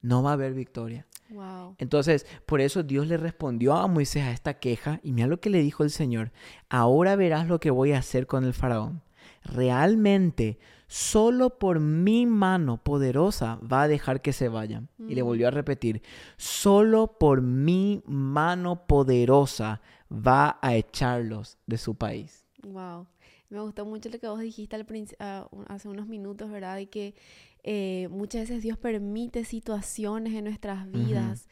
no 0.00 0.22
va 0.22 0.30
a 0.30 0.34
haber 0.34 0.54
victoria. 0.54 1.06
wow. 1.30 1.74
Entonces, 1.78 2.24
por 2.46 2.60
eso 2.60 2.84
Dios 2.84 3.08
le 3.08 3.16
respondió 3.16 3.74
a 3.74 3.88
Moisés 3.88 4.22
a 4.22 4.30
esta 4.30 4.54
queja 4.60 5.00
y 5.02 5.10
mira 5.12 5.26
lo 5.26 5.40
que 5.40 5.50
le 5.50 5.60
dijo 5.60 5.82
el 5.82 5.90
Señor, 5.90 6.30
ahora 6.68 7.16
verás 7.16 7.48
lo 7.48 7.58
que 7.58 7.70
voy 7.72 7.92
a 7.92 7.98
hacer 7.98 8.28
con 8.28 8.44
el 8.44 8.54
faraón. 8.54 9.02
Realmente, 9.42 10.58
solo 10.86 11.58
por 11.58 11.80
mi 11.80 12.26
mano 12.26 12.76
poderosa 12.82 13.58
va 13.60 13.82
a 13.82 13.88
dejar 13.88 14.20
que 14.22 14.32
se 14.32 14.48
vayan. 14.48 14.88
Y 15.08 15.14
le 15.16 15.22
Mm. 15.22 15.26
volvió 15.26 15.48
a 15.48 15.50
repetir, 15.50 16.02
solo 16.36 17.18
por 17.18 17.42
mi 17.42 18.02
mano 18.06 18.86
poderosa 18.86 19.80
va 20.10 20.58
a 20.62 20.76
echarlos 20.76 21.58
de 21.66 21.78
su 21.78 21.96
país. 21.96 22.44
Wow. 22.62 23.06
Me 23.48 23.60
gustó 23.60 23.84
mucho 23.84 24.08
lo 24.08 24.18
que 24.18 24.28
vos 24.28 24.40
dijiste 24.40 24.76
al 24.76 24.86
ah, 25.20 25.48
hace 25.68 25.88
unos 25.88 26.08
minutos, 26.08 26.50
¿verdad? 26.50 26.78
Y 26.78 26.86
que 26.86 27.14
eh, 27.62 28.08
muchas 28.10 28.42
veces 28.42 28.62
Dios 28.62 28.78
permite 28.78 29.44
situaciones 29.44 30.34
en 30.34 30.44
nuestras 30.44 30.90
vidas 30.90 31.48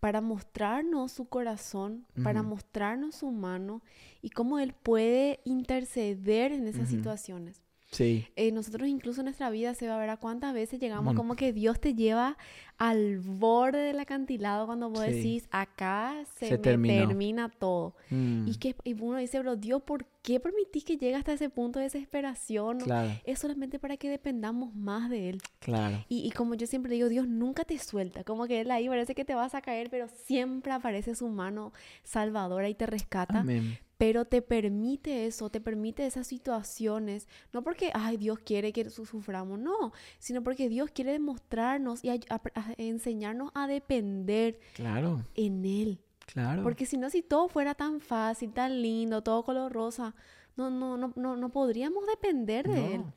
para 0.00 0.20
mostrarnos 0.20 1.12
su 1.12 1.28
corazón, 1.28 2.06
para 2.24 2.42
mostrarnos 2.42 3.14
su 3.14 3.30
mano 3.30 3.82
y 4.20 4.30
cómo 4.30 4.58
Él 4.58 4.74
puede 4.74 5.40
interceder 5.44 6.50
en 6.50 6.66
esas 6.66 6.88
situaciones. 6.88 7.62
Sí, 7.92 8.26
Eh, 8.36 8.50
nosotros 8.52 8.88
incluso 8.88 9.20
en 9.20 9.26
nuestra 9.26 9.50
vida 9.50 9.74
se 9.74 9.86
va 9.86 9.96
a 9.96 9.98
ver 9.98 10.08
a 10.08 10.16
cuántas 10.16 10.54
veces 10.54 10.80
llegamos 10.80 11.04
Mon- 11.04 11.14
como 11.16 11.36
que 11.36 11.52
Dios 11.52 11.78
te 11.78 11.94
lleva 11.94 12.38
al 12.78 13.18
borde 13.20 13.78
del 13.80 14.00
acantilado 14.00 14.64
cuando 14.64 14.88
vos 14.88 15.04
Sí. 15.04 15.12
decís, 15.12 15.46
acá 15.50 16.24
se, 16.36 16.46
Se 16.48 16.52
me 16.58 16.58
termina 16.88 17.50
todo. 17.50 17.94
Mm, 18.08 18.48
Y 18.48 18.54
que 18.56 18.74
y 18.84 18.94
uno 18.94 19.18
dice, 19.18 19.36
pero 19.38 19.56
Dios, 19.56 19.82
¿por 19.82 20.06
qué 20.22 20.40
permitís 20.40 20.84
que 20.84 20.96
llegue 20.96 21.14
hasta 21.16 21.34
ese 21.34 21.50
punto 21.50 21.78
de 21.80 21.84
desesperación? 21.84 22.78
claro, 22.78 23.10
Es 23.24 23.40
solamente 23.40 23.78
para 23.78 23.98
que 23.98 24.08
dependamos 24.08 24.74
más 24.74 25.10
de 25.10 25.28
Él. 25.28 25.42
claro. 25.60 26.02
Y, 26.08 26.26
y 26.26 26.30
como 26.30 26.54
yo 26.54 26.66
siempre 26.66 26.94
digo, 26.94 27.10
Dios 27.10 27.28
nunca 27.28 27.64
te 27.66 27.78
suelta. 27.78 28.24
Como 28.24 28.46
que 28.46 28.62
Él 28.62 28.70
ahí 28.70 28.88
parece 28.88 29.14
que 29.14 29.26
te 29.26 29.34
vas 29.34 29.54
a 29.54 29.60
caer, 29.60 29.90
pero 29.90 30.08
siempre 30.08 30.72
aparece 30.72 31.14
su 31.14 31.28
mano 31.28 31.72
salvadora 32.04 32.70
y 32.70 32.74
te 32.74 32.86
rescata. 32.86 33.40
Amén. 33.40 33.76
Pero 34.02 34.24
te 34.24 34.42
permite 34.42 35.26
eso, 35.26 35.48
te 35.48 35.60
permite 35.60 36.04
esas 36.04 36.26
situaciones. 36.26 37.28
No 37.52 37.62
porque, 37.62 37.92
ay, 37.94 38.16
Dios 38.16 38.40
quiere 38.40 38.72
que 38.72 38.90
su- 38.90 39.06
suframos, 39.06 39.60
no. 39.60 39.92
Sino 40.18 40.42
porque 40.42 40.68
Dios 40.68 40.90
quiere 40.92 41.12
demostrarnos 41.12 42.02
y 42.02 42.08
a- 42.10 42.18
a- 42.28 42.40
a 42.56 42.74
enseñarnos 42.78 43.52
a 43.54 43.68
depender 43.68 44.58
Claro, 44.74 45.24
en 45.36 45.64
Él. 45.64 46.00
claro. 46.26 46.64
Porque 46.64 46.84
si 46.84 46.96
no, 46.98 47.10
si 47.10 47.22
todo 47.22 47.46
fuera 47.46 47.76
tan 47.76 48.00
fácil, 48.00 48.52
tan 48.52 48.82
lindo, 48.82 49.22
todo 49.22 49.44
color 49.44 49.70
rosa, 49.72 50.16
no, 50.56 50.68
no, 50.68 50.96
no, 50.96 51.12
no, 51.14 51.36
no 51.36 51.48
podríamos 51.50 52.04
depender 52.08 52.66
de 52.68 52.94
Él, 52.96 53.00
No. 53.02 53.14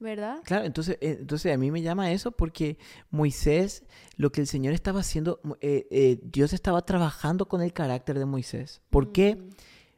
¿verdad? 0.00 0.40
Claro, 0.44 0.66
entonces, 0.66 0.98
eh, 1.00 1.16
entonces 1.20 1.50
a 1.54 1.56
mí 1.56 1.70
me 1.70 1.80
llama 1.80 2.12
eso 2.12 2.30
porque 2.32 2.76
Moisés, 3.10 3.84
lo 4.18 4.30
que 4.32 4.42
el 4.42 4.46
Señor 4.46 4.74
estaba 4.74 5.00
haciendo, 5.00 5.40
eh, 5.62 5.86
eh, 5.90 6.20
Dios 6.24 6.52
estaba 6.52 6.82
trabajando 6.82 7.48
con 7.48 7.62
el 7.62 7.72
carácter 7.72 8.18
de 8.18 8.26
Moisés. 8.26 8.82
¿Por 8.90 9.12
qué? 9.12 9.42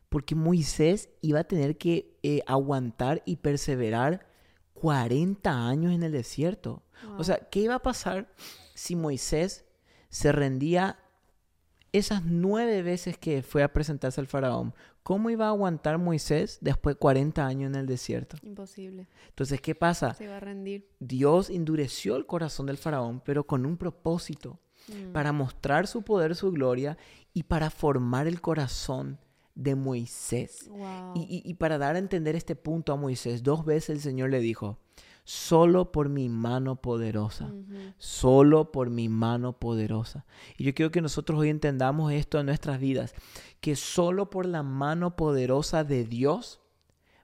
Porque 0.08 0.34
Moisés 0.34 1.10
iba 1.20 1.40
a 1.40 1.44
tener 1.44 1.76
que 1.76 2.18
eh, 2.22 2.42
aguantar 2.46 3.22
y 3.26 3.36
perseverar 3.36 4.26
40 4.74 5.68
años 5.68 5.92
en 5.92 6.02
el 6.02 6.12
desierto. 6.12 6.82
O 7.16 7.24
sea, 7.24 7.38
¿qué 7.50 7.60
iba 7.60 7.74
a 7.74 7.82
pasar 7.82 8.32
si 8.74 8.96
Moisés 8.96 9.64
se 10.08 10.32
rendía 10.32 10.98
esas 11.92 12.24
nueve 12.24 12.82
veces 12.82 13.16
que 13.16 13.42
fue 13.42 13.62
a 13.62 13.72
presentarse 13.72 14.20
al 14.20 14.26
faraón? 14.26 14.74
¿Cómo 15.02 15.30
iba 15.30 15.46
a 15.46 15.50
aguantar 15.50 15.98
Moisés 15.98 16.58
después 16.60 16.96
de 16.96 16.98
40 16.98 17.46
años 17.46 17.70
en 17.70 17.76
el 17.76 17.86
desierto? 17.86 18.36
Imposible. 18.42 19.08
Entonces, 19.28 19.60
¿qué 19.60 19.74
pasa? 19.74 20.14
Se 20.14 20.26
va 20.26 20.38
a 20.38 20.40
rendir. 20.40 20.88
Dios 20.98 21.50
endureció 21.50 22.16
el 22.16 22.26
corazón 22.26 22.66
del 22.66 22.78
faraón, 22.78 23.22
pero 23.24 23.46
con 23.46 23.64
un 23.64 23.76
propósito, 23.76 24.58
Mm, 24.88 25.12
para 25.12 25.32
mostrar 25.32 25.86
su 25.86 26.02
poder, 26.02 26.34
su 26.34 26.50
gloria 26.50 26.96
y 27.34 27.44
para 27.44 27.70
formar 27.70 28.26
el 28.26 28.40
corazón 28.40 29.18
de 29.58 29.74
Moisés. 29.74 30.68
wow. 30.70 31.12
Y, 31.16 31.20
y- 31.22 31.42
y 31.50 31.54
para 31.54 31.78
dar 31.78 31.96
a 31.96 31.98
entender 31.98 32.36
este 32.36 32.54
punto 32.54 32.92
a 32.92 32.96
Moisés, 32.96 33.42
dos 33.42 33.64
veces 33.64 33.90
el 33.90 34.00
Señor 34.00 34.30
le 34.30 34.38
dijo, 34.40 34.78
solo 35.24 35.90
por 35.92 36.08
mi 36.08 36.28
mano 36.28 36.76
poderosa, 36.80 37.46
Ujú. 37.46 37.92
solo 37.98 38.70
por 38.72 38.88
mi 38.88 39.08
mano 39.08 39.58
poderosa. 39.58 40.24
Y 40.56 40.64
yo 40.64 40.74
quiero 40.74 40.90
que 40.92 41.02
nosotros 41.02 41.38
hoy 41.40 41.48
entendamos 41.50 42.12
esto 42.12 42.38
en 42.38 42.46
nuestras 42.46 42.78
vidas, 42.78 43.14
que 43.60 43.74
solo 43.76 44.30
por 44.30 44.46
la 44.46 44.62
mano 44.62 45.16
poderosa 45.16 45.82
de 45.84 46.04
Dios 46.04 46.60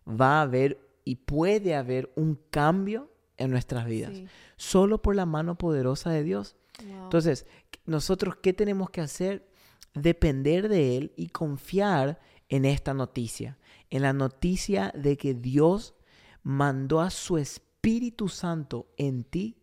va 0.06 0.40
a 0.40 0.42
haber 0.42 0.80
y 1.04 1.16
puede 1.16 1.74
haber 1.76 2.12
un 2.16 2.38
cambio 2.50 3.10
en 3.36 3.50
nuestras 3.52 3.86
vidas. 3.86 4.12
Sí, 4.16 4.26
Solo 4.56 5.00
por 5.02 5.14
la 5.16 5.24
mano 5.26 5.56
poderosa 5.56 6.10
de 6.10 6.24
Dios. 6.24 6.56
wow. 6.86 7.04
Entonces, 7.04 7.46
nosotros, 7.86 8.36
¿qué 8.42 8.52
tenemos 8.52 8.90
que 8.90 9.00
hacer? 9.02 9.48
Depender 9.94 10.68
de 10.68 10.96
Él 10.96 11.12
y 11.16 11.28
confiar 11.28 12.20
en 12.48 12.64
esta 12.64 12.94
noticia, 12.94 13.58
en 13.90 14.02
la 14.02 14.12
noticia 14.12 14.92
de 14.94 15.16
que 15.16 15.34
Dios 15.34 15.94
mandó 16.42 17.00
a 17.00 17.10
su 17.10 17.38
Espíritu 17.38 18.28
Santo 18.28 18.88
en 18.96 19.24
ti 19.24 19.56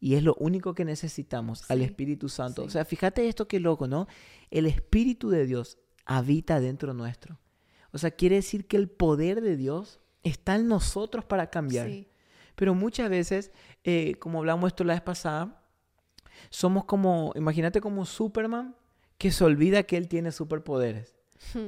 y 0.00 0.14
es 0.14 0.22
lo 0.22 0.34
único 0.38 0.74
que 0.74 0.84
necesitamos, 0.84 1.68
al 1.70 1.82
Espíritu 1.82 2.28
Santo. 2.28 2.62
O 2.62 2.66
sí. 2.66 2.72
sea, 2.72 2.84
fíjate 2.84 3.28
esto 3.28 3.48
que 3.48 3.58
loco, 3.58 3.88
¿no? 3.88 4.06
El 4.50 4.66
Espíritu 4.66 5.28
de 5.30 5.46
Dios 5.46 5.78
habita 6.04 6.60
dentro 6.60 6.94
nuestro. 6.94 7.40
O 7.90 7.98
sea, 7.98 8.10
quiere 8.10 8.36
decir 8.36 8.66
que 8.66 8.76
el 8.76 8.88
poder 8.88 9.40
de 9.40 9.56
Dios 9.56 10.00
está 10.22 10.54
en 10.56 10.68
nosotros 10.68 11.24
para 11.24 11.50
cambiar. 11.50 11.88
Sí, 11.88 12.08
Pero 12.54 12.74
muchas 12.74 13.10
veces, 13.10 13.50
eh, 13.84 14.14
como 14.20 14.38
hablamos 14.38 14.68
esto 14.68 14.84
la 14.84 14.94
vez 14.94 15.02
pasada, 15.02 15.62
somos 16.50 16.84
como, 16.84 17.32
imagínate 17.34 17.80
como 17.80 18.04
Superman 18.04 18.76
que 19.18 19.32
se 19.32 19.44
olvida 19.44 19.82
que 19.82 19.96
él 19.96 20.08
tiene 20.08 20.32
superpoderes. 20.32 21.14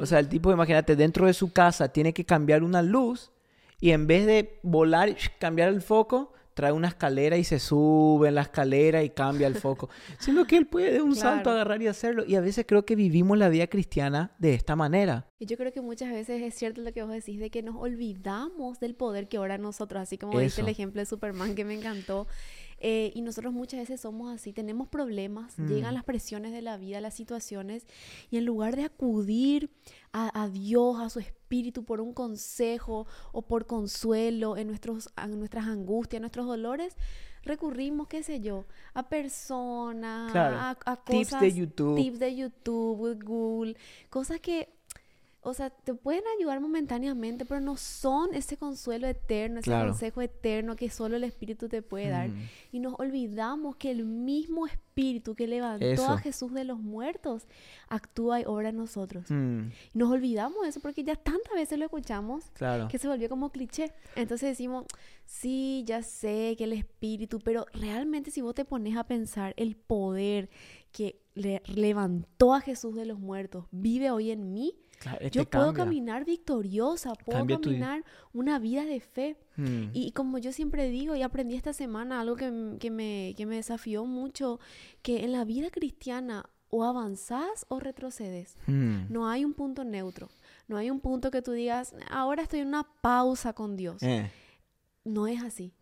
O 0.00 0.06
sea, 0.06 0.18
el 0.18 0.28
tipo, 0.28 0.52
imagínate, 0.52 0.96
dentro 0.96 1.26
de 1.26 1.32
su 1.32 1.52
casa 1.52 1.92
tiene 1.92 2.12
que 2.12 2.24
cambiar 2.24 2.62
una 2.62 2.82
luz 2.82 3.30
y 3.80 3.92
en 3.92 4.06
vez 4.06 4.26
de 4.26 4.58
volar 4.62 5.16
cambiar 5.38 5.68
el 5.68 5.80
foco, 5.80 6.32
trae 6.54 6.72
una 6.72 6.88
escalera 6.88 7.38
y 7.38 7.44
se 7.44 7.58
sube 7.58 8.28
en 8.28 8.34
la 8.34 8.42
escalera 8.42 9.02
y 9.02 9.10
cambia 9.10 9.46
el 9.46 9.54
foco. 9.54 9.88
Sino 10.18 10.44
que 10.44 10.56
él 10.58 10.66
puede 10.66 10.92
de 10.92 11.00
un 11.00 11.16
salto 11.16 11.50
agarrar 11.50 11.80
y 11.80 11.86
hacerlo. 11.86 12.24
Y 12.26 12.34
a 12.34 12.40
veces 12.40 12.66
creo 12.68 12.84
que 12.84 12.96
vivimos 12.96 13.38
la 13.38 13.48
vida 13.48 13.66
cristiana 13.68 14.32
de 14.38 14.54
esta 14.54 14.76
manera. 14.76 15.26
Y 15.38 15.46
yo 15.46 15.56
creo 15.56 15.72
que 15.72 15.80
muchas 15.80 16.10
veces 16.10 16.42
es 16.42 16.54
cierto 16.54 16.82
lo 16.82 16.92
que 16.92 17.02
vos 17.02 17.12
decís 17.12 17.40
de 17.40 17.48
que 17.48 17.62
nos 17.62 17.76
olvidamos 17.76 18.80
del 18.80 18.94
poder 18.94 19.28
que 19.28 19.38
ora 19.38 19.56
nosotros, 19.56 20.02
así 20.02 20.18
como 20.18 20.38
diste 20.38 20.60
el 20.60 20.66
Eso. 20.66 20.72
ejemplo 20.72 21.00
de 21.00 21.06
Superman 21.06 21.54
que 21.54 21.64
me 21.64 21.74
encantó. 21.74 22.26
Eh, 22.80 23.12
y 23.14 23.20
nosotros 23.20 23.52
muchas 23.52 23.80
veces 23.80 24.00
somos 24.00 24.34
así, 24.34 24.54
tenemos 24.54 24.88
problemas, 24.88 25.56
llegan 25.58 25.92
las 25.92 26.04
presiones 26.04 26.52
de 26.52 26.62
la 26.62 26.78
vida, 26.78 27.00
las 27.02 27.14
situaciones, 27.14 27.86
y 28.30 28.38
en 28.38 28.46
lugar 28.46 28.74
de 28.74 28.84
acudir 28.84 29.70
a, 30.12 30.48
Dios, 30.48 30.98
a 30.98 31.10
su 31.10 31.20
Espíritu 31.20 31.84
por 31.84 32.00
un 32.00 32.14
consejo 32.14 33.06
o 33.32 33.42
por 33.42 33.66
consuelo 33.66 34.56
en, 34.56 34.66
nuestros, 34.66 35.10
en 35.22 35.38
nuestras 35.38 35.66
angustias, 35.66 36.18
en 36.18 36.22
nuestros 36.22 36.46
dolores, 36.46 36.96
recurrimos, 37.42 38.08
qué 38.08 38.22
sé 38.22 38.40
yo, 38.40 38.64
a 38.94 39.08
personas, 39.08 40.34
a, 40.34 40.70
a, 40.70 40.96
cosas, 40.96 41.04
tips 41.06 41.40
de 41.40 41.52
YouTube, 41.52 41.96
tips 41.96 42.18
de 42.18 42.36
YouTube, 42.36 43.22
Google, 43.22 43.76
cosas 44.08 44.40
que 44.40 44.79
o 45.42 45.54
sea, 45.54 45.70
te 45.70 45.94
pueden 45.94 46.22
ayudar 46.38 46.60
momentáneamente, 46.60 47.46
pero 47.46 47.60
no 47.60 47.76
son 47.76 48.34
ese 48.34 48.58
consuelo 48.58 49.06
eterno, 49.06 49.60
ese 49.60 49.70
consejo 49.70 50.20
eterno 50.20 50.76
que 50.76 50.90
solo 50.90 51.16
el 51.16 51.24
Espíritu 51.24 51.68
te 51.68 51.80
puede 51.80 52.10
dar. 52.10 52.28
Mm. 52.28 52.48
Y 52.72 52.80
nos 52.80 52.94
olvidamos 52.98 53.76
que 53.76 53.90
el 53.90 54.04
mismo 54.04 54.66
Espíritu 54.66 55.34
que 55.34 55.46
levantó 55.46 56.06
a 56.08 56.18
Jesús 56.18 56.52
de 56.52 56.64
los 56.64 56.78
muertos 56.78 57.46
actúa 57.88 58.40
y 58.40 58.44
obra 58.44 58.68
en 58.68 58.76
nosotros. 58.76 59.30
Mm. 59.30 59.68
Y 59.94 59.98
nos 59.98 60.10
olvidamos 60.10 60.62
de 60.62 60.68
eso 60.68 60.80
porque 60.80 61.04
ya 61.04 61.16
tantas 61.16 61.54
veces 61.54 61.78
lo 61.78 61.86
escuchamos 61.86 62.44
que 62.90 62.98
se 62.98 63.08
volvió 63.08 63.30
como 63.30 63.50
cliché. 63.50 63.92
Entonces 64.16 64.50
decimos, 64.50 64.84
sí, 65.24 65.84
ya 65.86 66.02
sé 66.02 66.54
que 66.58 66.64
el 66.64 66.74
Espíritu, 66.74 67.38
pero 67.38 67.64
realmente 67.72 68.30
si 68.30 68.42
vos 68.42 68.54
te 68.54 68.66
pones 68.66 68.94
a 68.98 69.04
pensar 69.04 69.54
el 69.56 69.74
poder 69.76 70.50
que 70.92 71.22
le 71.34 71.62
levantó 71.66 72.52
a 72.54 72.60
Jesús 72.60 72.94
de 72.94 73.06
los 73.06 73.18
muertos 73.18 73.66
vive 73.70 74.10
hoy 74.10 74.30
en 74.30 74.52
mí, 74.52 74.74
este 75.20 75.30
yo 75.30 75.48
puedo 75.48 75.72
caminar 75.72 76.24
victoriosa, 76.24 77.14
puedo 77.14 77.46
caminar 77.46 78.04
una 78.32 78.58
vida 78.58 78.84
de 78.84 79.00
fe. 79.00 79.36
Hmm. 79.56 79.90
Y, 79.92 80.12
como 80.12 80.38
yo 80.38 80.52
siempre 80.52 80.88
digo, 80.88 81.14
y 81.16 81.22
aprendí 81.22 81.54
esta 81.54 81.72
semana 81.72 82.20
algo 82.20 82.36
que, 82.36 82.50
me, 82.90 83.34
que 83.36 83.46
me 83.46 83.56
desafió 83.56 84.04
mucho, 84.04 84.60
que 85.02 85.24
en 85.24 85.32
la 85.32 85.44
vida 85.44 85.70
cristiana 85.70 86.48
o 86.68 86.84
avanzás 86.84 87.66
o 87.68 87.80
retrocedes. 87.80 88.56
Hmm. 88.66 89.06
No 89.08 89.28
hay 89.28 89.44
un 89.44 89.54
punto 89.54 89.84
neutro. 89.84 90.28
No 90.68 90.76
hay 90.76 90.90
un 90.90 91.00
punto 91.00 91.30
que 91.30 91.42
tú 91.42 91.52
digas, 91.52 91.94
ahora 92.10 92.42
estoy 92.42 92.60
en 92.60 92.68
una 92.68 92.86
pausa 93.00 93.52
con 93.52 93.76
Dios. 93.76 94.02
Eh. 94.02 94.30
No 95.04 95.26
es 95.26 95.42
así 95.42 95.72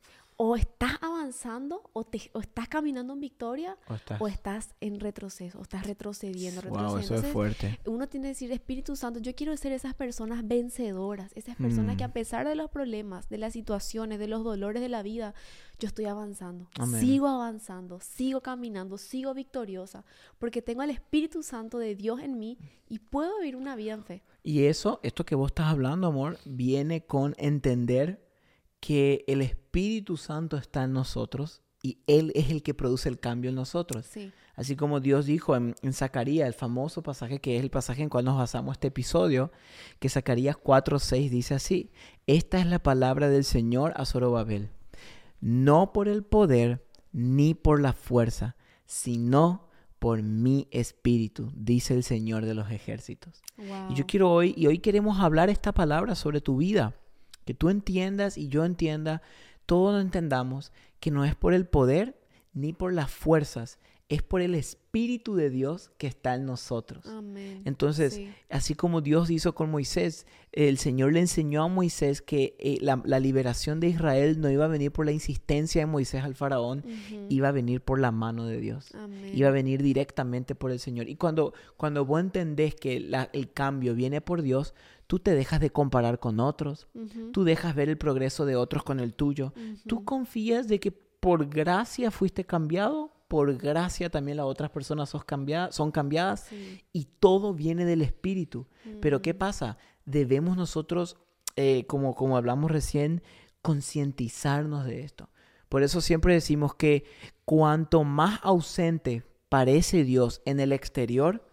o 0.40 0.54
estás 0.54 0.92
avanzando 1.02 1.90
o, 1.92 2.04
te, 2.04 2.30
o 2.32 2.38
estás 2.38 2.68
caminando 2.68 3.12
en 3.12 3.20
victoria 3.20 3.76
o 4.20 4.28
estás, 4.28 4.72
en 4.80 5.00
retroceso, 5.00 5.58
o 5.58 5.62
estás 5.62 5.84
retrocediendo, 5.84 6.60
retrocediendo. 6.60 6.92
Wow, 6.92 6.98
eso 6.98 7.14
es 7.16 7.32
fuerte. 7.32 7.80
Uno 7.86 8.08
tiene 8.08 8.26
que 8.26 8.28
decir, 8.28 8.52
Espíritu 8.52 8.94
Santo, 8.94 9.18
yo 9.18 9.34
quiero 9.34 9.56
ser 9.56 9.72
esas 9.72 9.94
personas 9.94 10.46
vencedoras, 10.46 11.32
esas 11.34 11.56
personas 11.56 11.96
que 11.96 12.04
a 12.04 12.08
mm. 12.08 12.12
pesar 12.12 12.46
de 12.46 12.54
los 12.54 12.70
problemas, 12.70 13.28
de 13.28 13.38
las 13.38 13.52
situaciones, 13.52 14.20
de 14.20 14.28
los 14.28 14.44
dolores 14.44 14.80
de 14.80 14.88
la 14.88 15.02
vida, 15.02 15.34
yo 15.80 15.88
estoy 15.88 16.04
avanzando, 16.04 16.68
sigo 17.00 17.26
avanzando, 17.26 17.98
sigo 17.98 18.40
caminando, 18.40 18.96
sigo 18.96 19.34
victoriosa, 19.34 20.04
porque 20.38 20.62
tengo 20.62 20.82
al 20.82 20.90
Espíritu 20.90 21.42
Santo 21.42 21.80
de 21.80 21.96
Dios 21.96 22.20
en 22.20 22.38
mí 22.38 22.58
y 22.88 23.00
puedo 23.00 23.38
vivir 23.40 23.56
una 23.56 23.74
vida 23.74 23.94
en 23.94 24.04
fe. 24.04 24.22
Y 24.44 24.66
eso, 24.66 25.00
esto 25.02 25.26
que 25.26 25.34
vos 25.34 25.50
estás 25.50 25.66
hablando, 25.66 26.06
amor, 26.06 26.38
viene 26.44 27.04
con 27.06 27.34
entender 27.38 28.27
que 28.80 29.24
el 29.26 29.42
Espíritu 29.42 30.16
Santo 30.16 30.56
está 30.56 30.84
en 30.84 30.92
nosotros 30.92 31.62
y 31.82 31.98
Él 32.06 32.32
es 32.34 32.50
el 32.50 32.62
que 32.62 32.74
produce 32.74 33.08
el 33.08 33.20
cambio 33.20 33.50
en 33.50 33.56
nosotros. 33.56 34.10
Así 34.54 34.76
como 34.76 35.00
Dios 35.00 35.26
dijo 35.26 35.54
en, 35.54 35.74
Zacarías, 35.92 36.48
el 36.48 36.54
famoso 36.54 37.02
pasaje 37.02 37.40
que 37.40 37.56
es 37.56 37.62
el 37.62 37.70
pasaje 37.70 38.02
en 38.02 38.08
cual 38.08 38.24
nos 38.24 38.36
basamos 38.36 38.72
este 38.72 38.88
episodio, 38.88 39.52
que 40.00 40.08
Zacarías 40.08 40.56
4.6 40.56 41.30
dice 41.30 41.54
así, 41.54 41.92
esta 42.26 42.58
es 42.58 42.66
la 42.66 42.82
palabra 42.82 43.28
del 43.28 43.44
Señor 43.44 43.92
a 43.96 44.04
Zorobabel, 44.04 44.70
no 45.40 45.92
por 45.92 46.08
el 46.08 46.24
poder 46.24 46.84
ni 47.12 47.54
por 47.54 47.80
la 47.80 47.92
fuerza, 47.92 48.56
sino 48.84 49.68
por 50.00 50.22
mi 50.22 50.68
espíritu, 50.70 51.52
dice 51.54 51.94
el 51.94 52.04
Señor 52.04 52.44
de 52.44 52.54
los 52.54 52.70
ejércitos. 52.70 53.42
Y 53.90 53.94
yo 53.94 54.06
quiero 54.06 54.30
hoy, 54.30 54.54
y 54.56 54.66
hoy 54.66 54.78
queremos 54.78 55.20
hablar 55.20 55.50
esta 55.50 55.72
palabra 55.72 56.14
sobre 56.14 56.40
tu 56.40 56.56
vida 56.56 56.97
que 57.48 57.54
tú 57.54 57.70
entiendas 57.70 58.36
y 58.36 58.48
yo 58.48 58.66
entienda, 58.66 59.22
todos 59.64 60.02
entendamos 60.02 60.70
que 61.00 61.10
no 61.10 61.24
es 61.24 61.34
por 61.34 61.54
el 61.54 61.66
poder 61.66 62.20
ni 62.52 62.74
por 62.74 62.92
las 62.92 63.10
fuerzas, 63.10 63.78
es 64.08 64.22
por 64.22 64.40
el 64.40 64.54
Espíritu 64.54 65.34
de 65.34 65.50
Dios 65.50 65.90
que 65.98 66.06
está 66.06 66.34
en 66.34 66.46
nosotros. 66.46 67.04
Entonces, 67.66 68.20
así 68.48 68.74
como 68.74 69.02
Dios 69.02 69.28
hizo 69.28 69.54
con 69.54 69.70
Moisés, 69.70 70.26
el 70.52 70.78
Señor 70.78 71.12
le 71.12 71.20
enseñó 71.20 71.62
a 71.62 71.68
Moisés 71.68 72.22
que 72.22 72.56
eh, 72.58 72.78
la, 72.80 73.20
liberación 73.20 73.80
de 73.80 73.88
Israel 73.88 74.40
no 74.40 74.50
iba 74.50 74.64
a 74.64 74.68
venir 74.68 74.92
por 74.92 75.04
la 75.04 75.12
insistencia 75.12 75.82
de 75.82 75.86
Moisés 75.86 76.24
al 76.24 76.34
faraón, 76.34 76.84
iba 77.28 77.48
a 77.48 77.52
venir 77.52 77.82
por 77.82 78.00
la 78.00 78.10
mano 78.10 78.46
de 78.46 78.58
Dios. 78.60 78.92
Iba 79.34 79.48
a 79.48 79.52
venir 79.52 79.82
directamente 79.82 80.54
por 80.54 80.70
el 80.70 80.78
Señor. 80.78 81.10
Y 81.10 81.16
cuando, 81.16 81.52
cuando 81.76 82.06
vos 82.06 82.20
entendés 82.20 82.74
que 82.74 82.96
el 83.32 83.52
cambio 83.52 83.94
viene 83.94 84.22
por 84.22 84.40
Dios, 84.40 84.74
tú 85.06 85.18
te 85.18 85.34
dejas 85.34 85.60
de 85.60 85.68
comparar 85.68 86.18
con 86.18 86.40
otros, 86.40 86.88
tú 87.32 87.44
dejas 87.44 87.74
ver 87.74 87.90
el 87.90 87.98
progreso 87.98 88.46
de 88.46 88.56
otros 88.56 88.84
con 88.84 89.00
el 89.00 89.12
tuyo, 89.12 89.52
tú 89.86 90.06
confías 90.06 90.66
de 90.66 90.80
que 90.80 90.92
por 90.92 91.48
gracia 91.48 92.10
fuiste 92.10 92.44
cambiado, 92.44 93.12
por 93.28 93.54
gracia 93.56 94.10
también 94.10 94.38
las 94.38 94.46
otras 94.46 94.70
personas 94.70 95.10
son, 95.10 95.22
son 95.70 95.90
cambiadas 95.90 96.48
y 96.92 97.04
todo 97.20 97.54
viene 97.54 97.84
del 97.84 98.02
Espíritu. 98.02 98.66
Pero 99.00 99.22
¿qué 99.22 99.34
pasa? 99.34 99.76
Debemos 100.06 100.56
nosotros, 100.56 101.18
eh, 101.56 101.84
como, 101.86 102.14
como 102.14 102.36
hablamos 102.38 102.70
recién, 102.70 103.22
concientizarnos 103.60 104.86
de 104.86 105.02
esto. 105.02 105.28
Por 105.68 105.82
eso 105.82 106.00
siempre 106.00 106.32
decimos 106.32 106.74
que 106.74 107.04
cuanto 107.44 108.02
más 108.04 108.40
ausente 108.42 109.24
parece 109.50 110.04
Dios 110.04 110.40
en 110.46 110.60
el 110.60 110.72
exterior, 110.72 111.44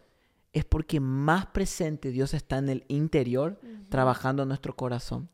es 0.55 0.63
porque 0.63 1.01
más 1.01 1.47
presente 1.47 2.11
Dios 2.11 2.33
está 2.33 2.57
en 2.57 2.69
el 2.69 2.85
interior, 2.87 3.59
trabajando 3.89 4.43
en 4.43 4.47
nuestro 4.47 4.73
corazón. 4.73 5.27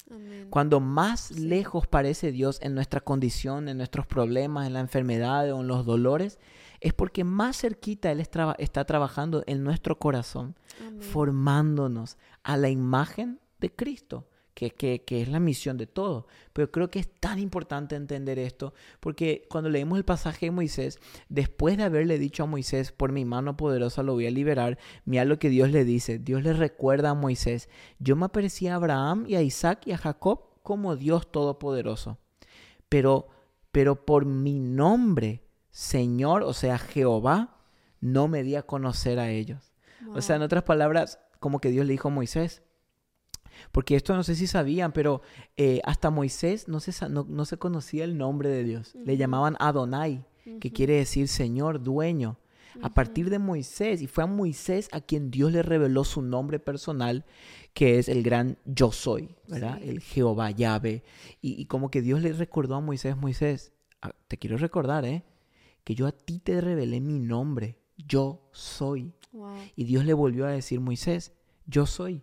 Cuando 0.50 0.80
más 0.80 1.30
lejos 1.38 1.86
parece 1.86 2.32
Dios 2.32 2.58
en 2.64 2.74
nuestra 2.74 3.02
condición, 3.02 3.70
en 3.70 3.78
nuestros 3.78 4.08
problemas, 4.08 4.66
en 4.66 4.74
la 4.74 4.80
enfermedad 4.80 5.52
o 5.52 5.62
en 5.62 5.68
los 5.68 5.86
dolores, 5.86 6.40
es 6.80 6.94
porque 6.94 7.24
más 7.24 7.62
cerquita 7.62 8.12
Él 8.12 8.20
está 8.20 8.86
trabajando 8.86 9.44
en 9.46 9.64
nuestro 9.64 10.00
corazón, 10.00 10.56
formándonos 11.00 12.18
a 12.42 12.58
la 12.58 12.70
imagen 12.70 13.40
de 13.60 13.70
Cristo 13.76 14.26
que, 14.69 15.04
es 15.08 15.28
la 15.28 15.39
misión 15.39 15.78
de 15.78 15.88
todo. 15.88 16.28
Pero 16.54 16.71
creo 16.71 16.91
que 16.91 17.00
es 17.00 17.10
tan 17.19 17.39
importante 17.39 17.95
entender 17.95 18.38
esto, 18.38 18.74
porque 19.00 19.47
cuando 19.50 19.69
leemos 19.69 19.97
el 19.97 20.06
pasaje 20.06 20.45
de 20.45 20.52
Moisés, 20.52 21.00
después 21.30 21.78
de 21.78 21.84
haberle 21.84 22.19
dicho 22.19 22.43
a 22.43 22.45
Moisés, 22.45 22.91
por 22.91 23.12
mi 23.12 23.26
mano 23.26 23.58
poderosa 23.58 24.04
lo 24.04 24.13
voy 24.13 24.28
a 24.28 24.32
liberar, 24.32 24.78
mira 25.06 25.26
lo 25.26 25.39
que 25.39 25.50
Dios 25.50 25.71
le 25.71 25.84
dice. 25.84 26.19
Dios 26.19 26.43
le 26.43 26.54
recuerda 26.54 27.10
a 27.10 27.15
Moisés, 27.15 27.69
yo 28.00 28.15
me 28.15 28.26
aparecía 28.26 28.74
a 28.74 28.76
Abraham 28.76 29.26
y 29.28 29.36
a 29.36 29.41
Isaac 29.41 29.88
y 29.88 29.93
a 29.93 29.97
Jacob 29.97 30.52
como 30.62 30.95
Dios 30.95 31.32
todopoderoso. 31.32 32.19
Pero, 32.89 33.28
pero 33.71 34.06
por 34.06 34.26
mi 34.26 34.60
nombre, 34.60 35.43
Señor, 35.71 36.43
o 36.43 36.54
sea, 36.54 36.78
Jehová, 36.78 37.58
no 38.00 38.28
me 38.28 38.43
di 38.43 38.56
a 38.56 38.63
conocer 38.63 39.19
a 39.19 39.30
ellos. 39.30 39.71
O 40.13 40.21
sea, 40.21 40.36
en 40.36 40.41
otras 40.41 40.63
palabras, 40.63 41.19
como 41.39 41.60
que 41.60 41.69
Dios 41.69 41.86
le 41.86 41.93
dijo 41.93 42.10
a 42.10 42.12
Moisés, 42.12 42.63
porque 43.72 43.96
esto 43.96 44.16
no 44.16 44.24
sé 44.24 44.36
si 44.36 44.48
sabían, 44.48 44.92
pero 44.92 45.22
eh, 45.58 45.82
hasta 45.84 46.10
Moisés 46.10 46.68
no 46.68 46.80
se, 46.80 46.92
no, 47.10 47.46
se 47.46 47.58
conocía 47.58 48.04
el 48.04 48.18
nombre 48.18 48.50
de 48.50 48.64
Dios. 48.64 48.96
Le 48.96 49.18
llamaban 49.18 49.56
Adonai, 49.60 50.26
que 50.60 50.72
quiere 50.72 50.96
decir 50.96 51.28
Señor, 51.28 51.82
dueño. 51.82 52.38
A 52.82 52.94
partir 52.94 53.30
de 53.30 53.40
Moisés, 53.40 54.02
y 54.02 54.08
fue 54.08 54.24
a 54.24 54.28
Moisés 54.28 54.88
a 54.94 55.02
quien 55.02 55.30
Dios 55.30 55.52
le 55.52 55.62
reveló 55.62 56.04
su 56.04 56.22
nombre 56.22 56.60
personal, 56.60 57.26
que 57.74 58.00
es 58.00 58.08
el 58.08 58.24
gran 58.24 58.58
yo 58.66 58.92
soy, 58.92 59.36
¿verdad? 59.48 59.82
El 59.82 60.00
Jehová 60.00 60.52
Yahvé. 60.52 61.04
Y, 61.42 61.66
como 61.66 61.92
que 61.92 62.02
Dios 62.02 62.22
le 62.22 62.32
recordó 62.34 62.76
a 62.76 62.82
Moisés, 62.82 63.18
Moisés, 63.18 63.74
te 64.28 64.38
quiero 64.38 64.58
recordar, 64.58 65.06
¿eh? 65.06 65.24
Que 65.84 65.96
yo 65.96 66.08
a 66.08 66.12
ti 66.12 66.40
te 66.40 66.62
revelé 66.62 67.02
mi 67.02 67.20
nombre, 67.20 67.78
yo 67.98 68.48
soy. 68.52 69.14
Y 69.76 69.84
Dios 69.86 70.06
le 70.06 70.14
volvió 70.14 70.46
a 70.46 70.52
decir, 70.52 70.80
Moisés, 70.80 71.34
yo 71.66 71.86
soy. 71.86 72.22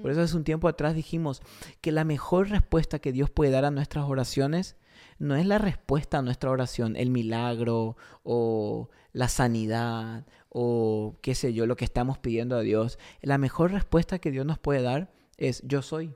Por 0.00 0.10
eso 0.10 0.22
hace 0.22 0.36
un 0.36 0.44
tiempo 0.44 0.66
atrás 0.66 0.94
dijimos 0.94 1.42
que 1.80 1.92
la 1.92 2.04
mejor 2.04 2.48
respuesta 2.48 3.00
que 3.00 3.12
Dios 3.12 3.28
puede 3.28 3.50
dar 3.50 3.66
a 3.66 3.70
nuestras 3.70 4.06
oraciones 4.06 4.76
no 5.18 5.36
es 5.36 5.46
la 5.46 5.58
respuesta 5.58 6.18
a 6.18 6.22
nuestra 6.22 6.50
oración, 6.50 6.96
el 6.96 7.10
milagro 7.10 7.96
o 8.22 8.88
la 9.12 9.28
sanidad 9.28 10.26
o 10.48 11.18
qué 11.22 11.34
sé 11.34 11.52
yo, 11.52 11.66
lo 11.66 11.76
que 11.76 11.84
estamos 11.84 12.18
pidiendo 12.18 12.56
a 12.56 12.60
Dios. 12.60 12.98
La 13.20 13.36
mejor 13.36 13.72
respuesta 13.72 14.18
que 14.18 14.30
Dios 14.30 14.46
nos 14.46 14.58
puede 14.58 14.82
dar 14.82 15.12
es 15.36 15.62
yo 15.66 15.82
soy. 15.82 16.14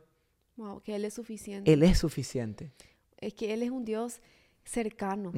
Wow, 0.57 0.83
que 0.83 0.95
Él 0.95 1.05
es 1.05 1.15
suficiente. 1.15 1.73
Él 1.73 1.83
es 1.83 1.99
suficiente. 1.99 2.73
Es 3.19 3.35
que 3.35 3.53
Él 3.53 3.63
es 3.63 3.71
un 3.71 3.85
Dios 3.85 4.21
cercano. 4.65 5.33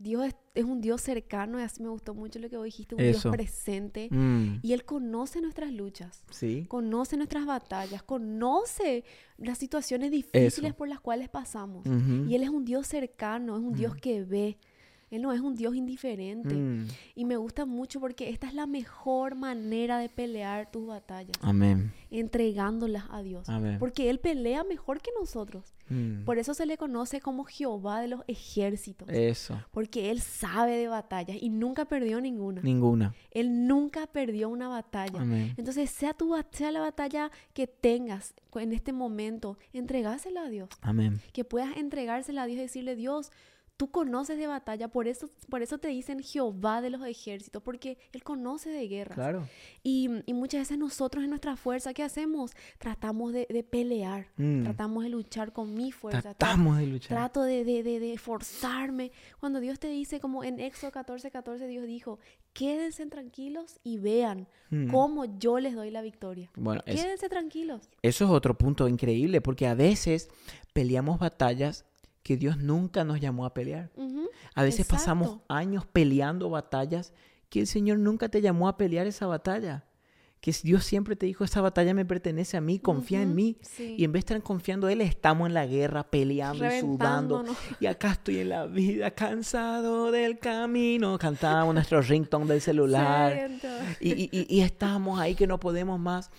Dios 0.00 0.34
es, 0.54 0.64
un 0.64 0.80
Dios 0.80 1.00
cercano 1.00 1.58
y 1.58 1.62
así 1.62 1.82
me 1.82 1.88
gustó 1.88 2.14
mucho 2.14 2.38
lo 2.38 2.48
que 2.48 2.56
vos 2.56 2.64
dijiste, 2.64 2.94
un 2.94 3.02
Dios 3.02 3.24
presente. 3.24 4.08
Mm. 4.10 4.60
Y 4.62 4.72
Él 4.72 4.84
conoce 4.84 5.40
nuestras 5.40 5.72
luchas, 5.72 6.24
¿Sí? 6.30 6.66
conoce 6.68 7.16
nuestras 7.16 7.46
batallas, 7.46 8.02
conoce 8.02 9.04
las 9.36 9.58
situaciones 9.58 10.10
difíciles 10.10 10.74
por 10.74 10.88
las 10.88 11.00
cuales 11.00 11.28
pasamos. 11.28 11.86
Y 11.86 12.34
Él 12.34 12.42
es 12.42 12.50
un 12.50 12.64
Dios 12.64 12.86
cercano, 12.86 13.56
es 13.56 13.62
un 13.62 13.74
Dios 13.74 13.94
que 13.96 14.24
ve. 14.24 14.58
Él 15.10 15.22
no 15.22 15.32
es 15.32 15.40
un 15.40 15.54
Dios 15.54 15.74
indiferente. 15.74 16.54
Mm. 16.54 16.88
Y 17.14 17.24
me 17.24 17.36
gusta 17.36 17.66
mucho 17.66 18.00
porque 18.00 18.30
esta 18.30 18.46
es 18.46 18.54
la 18.54 18.66
mejor 18.66 19.34
manera 19.34 19.98
de 19.98 20.08
pelear 20.08 20.70
tus 20.70 20.86
batallas, 20.86 21.36
Amén. 21.40 21.92
entregándolas 22.10 23.04
a 23.10 23.22
Dios. 23.22 23.48
Amén. 23.48 23.78
Porque 23.78 24.10
Él 24.10 24.20
pelea 24.20 24.64
mejor 24.64 25.00
que 25.00 25.10
nosotros. 25.18 25.74
Mm. 25.88 26.24
Por 26.24 26.38
eso 26.38 26.54
se 26.54 26.66
le 26.66 26.76
conoce 26.76 27.20
como 27.20 27.44
Jehová 27.44 28.00
de 28.00 28.08
los 28.08 28.22
ejércitos. 28.26 29.08
Eso. 29.08 29.58
Porque 29.70 30.10
Él 30.10 30.20
sabe 30.20 30.76
de 30.76 30.88
batallas 30.88 31.36
y 31.40 31.48
nunca 31.48 31.86
perdió 31.86 32.20
ninguna. 32.20 32.60
Ninguna. 32.62 33.14
Él 33.30 33.66
nunca 33.66 34.06
perdió 34.06 34.48
una 34.48 34.68
batalla. 34.68 35.20
Amén. 35.20 35.54
Entonces, 35.56 35.90
sea, 35.90 36.14
tu, 36.14 36.34
sea 36.50 36.70
la 36.72 36.80
batalla 36.80 37.30
que 37.52 37.66
tengas 37.66 38.34
en 38.54 38.72
este 38.72 38.92
momento, 38.92 39.58
entregásela 39.72 40.42
a 40.42 40.48
Dios. 40.48 40.68
Amén. 40.80 41.20
Que 41.32 41.44
puedas 41.44 41.76
entregársela 41.76 42.42
a 42.42 42.46
Dios 42.46 42.58
y 42.58 42.62
decirle, 42.62 42.96
Dios, 42.96 43.30
tú 43.78 43.90
conoces 43.90 44.36
de 44.38 44.46
batalla, 44.46 44.88
por 44.88 45.08
eso, 45.08 45.30
por 45.48 45.62
eso 45.62 45.78
te 45.78 45.88
dicen 45.88 46.20
Jehová 46.22 46.82
de 46.82 46.90
los 46.90 47.02
ejércitos, 47.06 47.62
porque 47.62 47.96
Él 48.12 48.22
conoce 48.22 48.68
de 48.68 48.86
guerras. 48.88 49.14
Claro. 49.14 49.48
Y, 49.82 50.10
y 50.26 50.34
muchas 50.34 50.60
veces 50.62 50.76
nosotros 50.76 51.24
en 51.24 51.30
nuestra 51.30 51.56
fuerza, 51.56 51.94
¿qué 51.94 52.02
hacemos? 52.02 52.52
Tratamos 52.78 53.32
de, 53.32 53.46
de 53.48 53.62
pelear, 53.62 54.26
Mm. 54.36 54.64
tratamos 54.64 55.04
de 55.04 55.08
luchar 55.10 55.52
con 55.52 55.72
mi 55.74 55.92
fuerza. 55.92 56.18
tra- 56.18 56.36
Tratamos 56.36 56.76
de 56.76 56.86
luchar. 56.88 57.16
Trato 57.16 57.42
de, 57.42 57.64
de, 57.64 57.82
de, 57.82 58.00
de 58.00 58.18
forzarme. 58.18 59.12
Cuando 59.40 59.60
Dios 59.60 59.78
te 59.78 59.88
dice, 59.88 60.20
como 60.20 60.44
en 60.44 60.60
Éxodo 60.60 60.90
14, 60.92 61.30
14, 61.30 61.66
Dios 61.68 61.86
dijo, 61.86 62.18
quédense 62.52 63.06
tranquilos 63.06 63.78
y 63.84 63.98
vean 63.98 64.48
Mm. 64.70 64.90
cómo 64.90 65.24
yo 65.38 65.60
les 65.60 65.74
doy 65.74 65.90
la 65.90 66.02
victoria. 66.02 66.50
Bueno, 66.56 66.82
es- 66.84 67.00
Quédense 67.00 67.28
tranquilos. 67.30 67.88
eso 68.02 68.24
es 68.26 68.30
otro 68.30 68.58
punto 68.58 68.86
increíble, 68.88 69.40
porque 69.40 69.66
a 69.66 69.74
veces 69.74 70.28
peleamos 70.74 71.18
batallas 71.18 71.84
que 72.28 72.36
Dios 72.36 72.58
nunca 72.58 73.04
nos 73.04 73.20
llamó 73.20 73.46
a 73.46 73.54
pelear. 73.54 73.90
A 74.54 74.62
veces 74.62 74.86
pasamos 74.86 75.38
años 75.48 75.86
peleando 75.90 76.50
batallas 76.50 77.14
que 77.48 77.60
el 77.60 77.66
Señor 77.66 77.98
nunca 78.00 78.28
te 78.28 78.42
llamó 78.42 78.68
a 78.68 78.76
pelear 78.76 79.06
esa 79.06 79.26
batalla. 79.26 79.86
Que 80.40 80.54
Dios 80.62 80.84
siempre 80.84 81.16
te 81.16 81.24
dijo, 81.24 81.42
esa 81.42 81.62
batalla 81.62 81.94
me 81.94 82.04
pertenece 82.04 82.58
a 82.58 82.60
mí, 82.60 82.78
confía 82.78 83.22
en 83.22 83.34
mí. 83.34 83.56
sí. 83.62 83.94
Y 83.98 84.04
en 84.04 84.12
vez 84.12 84.20
de 84.26 84.34
estar 84.34 84.42
confiando 84.42 84.88
en 84.90 85.00
Él, 85.00 85.06
estamos 85.08 85.48
en 85.48 85.54
la 85.54 85.64
guerra, 85.64 86.10
peleando 86.10 86.64
y 86.66 86.80
sudando. 86.80 87.44
Y 87.80 87.86
acá 87.86 88.12
estoy 88.12 88.40
en 88.40 88.50
la 88.50 88.66
vida, 88.66 89.10
cansado 89.12 90.10
del 90.12 90.38
camino. 90.38 91.16
Cantábamos 91.18 91.74
nuestro 91.74 92.02
ringtone 92.02 92.44
del 92.46 92.60
celular. 92.60 93.32
Siento. 93.32 93.68
Y, 94.00 94.12
y, 94.12 94.28
y- 94.30 94.46
y 94.54 94.60
estamos 94.60 95.18
ahí 95.18 95.34
que 95.34 95.46
no 95.46 95.58
podemos 95.58 95.98
más. 95.98 96.30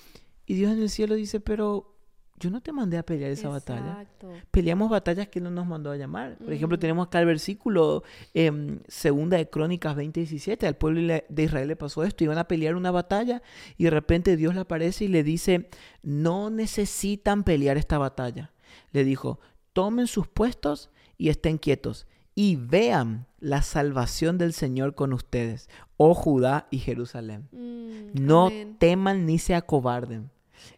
Y 0.45 0.53
Dios 0.53 0.71
en 0.71 0.81
el 0.83 0.89
cielo 0.91 1.15
dice, 1.15 1.39
pero 1.39 1.95
yo 2.39 2.49
no 2.49 2.61
te 2.61 2.71
mandé 2.71 2.97
a 2.97 3.03
pelear 3.05 3.31
esa 3.31 3.49
batalla. 3.49 3.91
Exacto. 4.01 4.31
Peleamos 4.51 4.89
batallas 4.89 5.27
que 5.27 5.39
Él 5.39 5.43
no 5.45 5.51
nos 5.51 5.67
mandó 5.67 5.91
a 5.91 5.97
llamar. 5.97 6.37
Por 6.37 6.53
ejemplo, 6.53 6.79
tenemos 6.79 7.07
acá 7.07 7.19
el 7.19 7.25
versículo 7.25 8.03
em, 8.33 8.79
segunda 8.87 9.37
de 9.37 9.49
Crónicas 9.49 9.95
20:17. 9.95 10.65
Al 10.67 10.75
pueblo 10.77 11.01
de 11.27 11.43
Israel 11.43 11.67
le 11.67 11.75
pasó 11.75 12.03
esto. 12.03 12.23
Iban 12.23 12.37
a 12.37 12.47
pelear 12.47 12.75
una 12.75 12.91
batalla 12.91 13.41
y 13.77 13.83
de 13.83 13.89
repente 13.89 14.37
Dios 14.37 14.55
le 14.55 14.61
aparece 14.61 15.05
y 15.05 15.07
le 15.09 15.23
dice, 15.23 15.69
no 16.01 16.49
necesitan 16.49 17.43
pelear 17.43 17.77
esta 17.77 17.97
batalla. 17.97 18.51
Le 18.91 19.03
dijo, 19.03 19.39
tomen 19.73 20.07
sus 20.07 20.27
puestos 20.27 20.89
y 21.17 21.29
estén 21.29 21.57
quietos 21.57 22.07
y 22.35 22.55
vean 22.55 23.27
la 23.39 23.61
salvación 23.61 24.37
del 24.37 24.53
Señor 24.53 24.95
con 24.95 25.11
ustedes, 25.11 25.69
oh 25.97 26.13
Judá 26.13 26.67
y 26.71 26.77
Jerusalén. 26.77 27.49
Mm, 27.51 28.25
No 28.25 28.47
amén. 28.47 28.77
teman 28.79 29.25
ni 29.25 29.39
se 29.39 29.55
acobarden. 29.55 30.29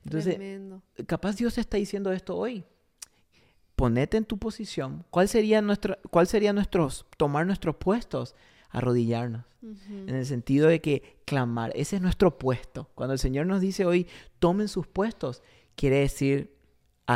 Entonces, 0.04 0.36
Tremendo. 0.36 0.82
capaz 1.08 1.36
Dios 1.36 1.58
está 1.58 1.78
diciendo 1.78 2.12
esto 2.12 2.36
hoy. 2.38 2.64
Ponete 3.76 4.18
en 4.18 4.26
tu 4.26 4.38
posición. 4.38 5.06
¿Cuál 5.10 5.28
sería 5.28 5.62
nuestro, 5.62 5.98
cuál 6.10 6.28
sería 6.28 6.54
nuestros, 6.54 7.06
tomar 7.18 7.46
nuestros 7.46 7.76
puestos? 7.78 8.36
Arrodillarnos. 8.70 9.44
En 9.62 10.16
el 10.16 10.26
sentido 10.26 10.68
de 10.68 10.82
que 10.82 11.18
clamar, 11.26 11.72
ese 11.76 11.98
es 11.98 12.02
nuestro 12.02 12.38
puesto. 12.38 12.90
Cuando 12.96 13.14
el 13.14 13.20
Señor 13.20 13.46
nos 13.46 13.62
dice 13.62 13.86
hoy, 13.86 14.08
tomen 14.40 14.68
sus 14.68 14.88
puestos, 14.88 15.44
quiere 15.76 16.00
decir, 16.00 16.56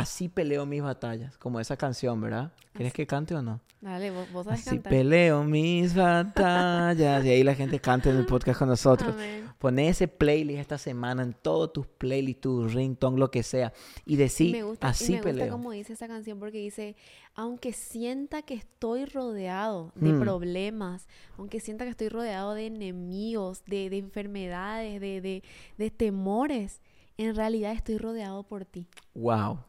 así 0.00 0.28
peleo 0.28 0.66
mis 0.66 0.82
batallas. 0.82 1.36
Como 1.38 1.60
esa 1.60 1.76
canción, 1.76 2.20
¿verdad? 2.20 2.52
¿Quieres 2.72 2.92
que 2.92 3.06
cante 3.06 3.34
o 3.34 3.42
no? 3.42 3.60
Dale, 3.80 4.10
vos, 4.10 4.30
vos 4.32 4.44
sabes 4.44 4.60
Así 4.60 4.70
cantar. 4.76 4.90
peleo 4.92 5.44
mis 5.44 5.94
batallas. 5.94 7.24
Y 7.24 7.28
ahí 7.30 7.42
la 7.42 7.54
gente 7.54 7.78
canta 7.80 8.10
en 8.10 8.16
el 8.16 8.26
podcast 8.26 8.58
con 8.58 8.68
nosotros. 8.68 9.14
Amén. 9.14 9.46
Poné 9.58 9.88
ese 9.88 10.08
playlist 10.08 10.60
esta 10.60 10.76
semana 10.76 11.22
en 11.22 11.32
todos 11.32 11.72
tus 11.72 11.86
playlists, 11.86 12.40
tu 12.42 12.68
ringtone, 12.68 13.18
lo 13.18 13.30
que 13.30 13.42
sea. 13.42 13.72
Y 14.04 14.16
me 14.16 14.62
gusta, 14.62 14.88
y 14.88 14.90
así 14.90 15.12
me 15.12 15.18
gusta 15.18 15.30
peleo. 15.32 15.48
como 15.50 15.70
dice 15.70 15.94
esa 15.94 16.06
canción 16.08 16.38
porque 16.38 16.58
dice, 16.58 16.96
aunque 17.34 17.72
sienta 17.72 18.42
que 18.42 18.54
estoy 18.54 19.06
rodeado 19.06 19.92
de 19.94 20.12
Mm. 20.12 20.20
problemas, 20.20 21.06
aunque 21.38 21.60
sienta 21.60 21.84
que 21.84 21.90
estoy 21.90 22.08
rodeado 22.10 22.52
de 22.54 22.66
enemigos, 22.66 23.62
de, 23.66 23.88
de 23.88 23.98
enfermedades, 23.98 25.00
de, 25.00 25.20
de, 25.22 25.42
de 25.78 25.90
temores, 25.90 26.80
en 27.16 27.34
realidad 27.34 27.72
estoy 27.72 27.96
rodeado 27.96 28.42
por 28.42 28.66
ti. 28.66 28.86
Wow. 29.14 29.60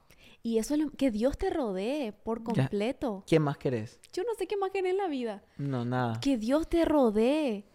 Y 0.48 0.60
eso 0.60 0.76
es 0.76 0.80
lo- 0.80 0.92
que 0.92 1.12
Dios 1.12 1.38
te 1.38 1.50
rodee 1.50 2.14
por 2.14 2.40
Ya. 2.40 2.46
completo. 2.64 3.24
¿Quién 3.28 3.42
más 3.42 3.58
querés? 3.58 4.00
Yo 4.14 4.24
no 4.24 4.34
sé 4.38 4.48
qué 4.48 4.56
más 4.56 4.72
querés 4.72 4.92
en 4.92 4.98
la 4.98 5.08
vida. 5.08 5.44
No, 5.58 5.84
nada. 5.84 6.20
Que 6.22 6.38
Dios 6.38 6.70
te 6.70 6.86
rodee. 6.86 7.66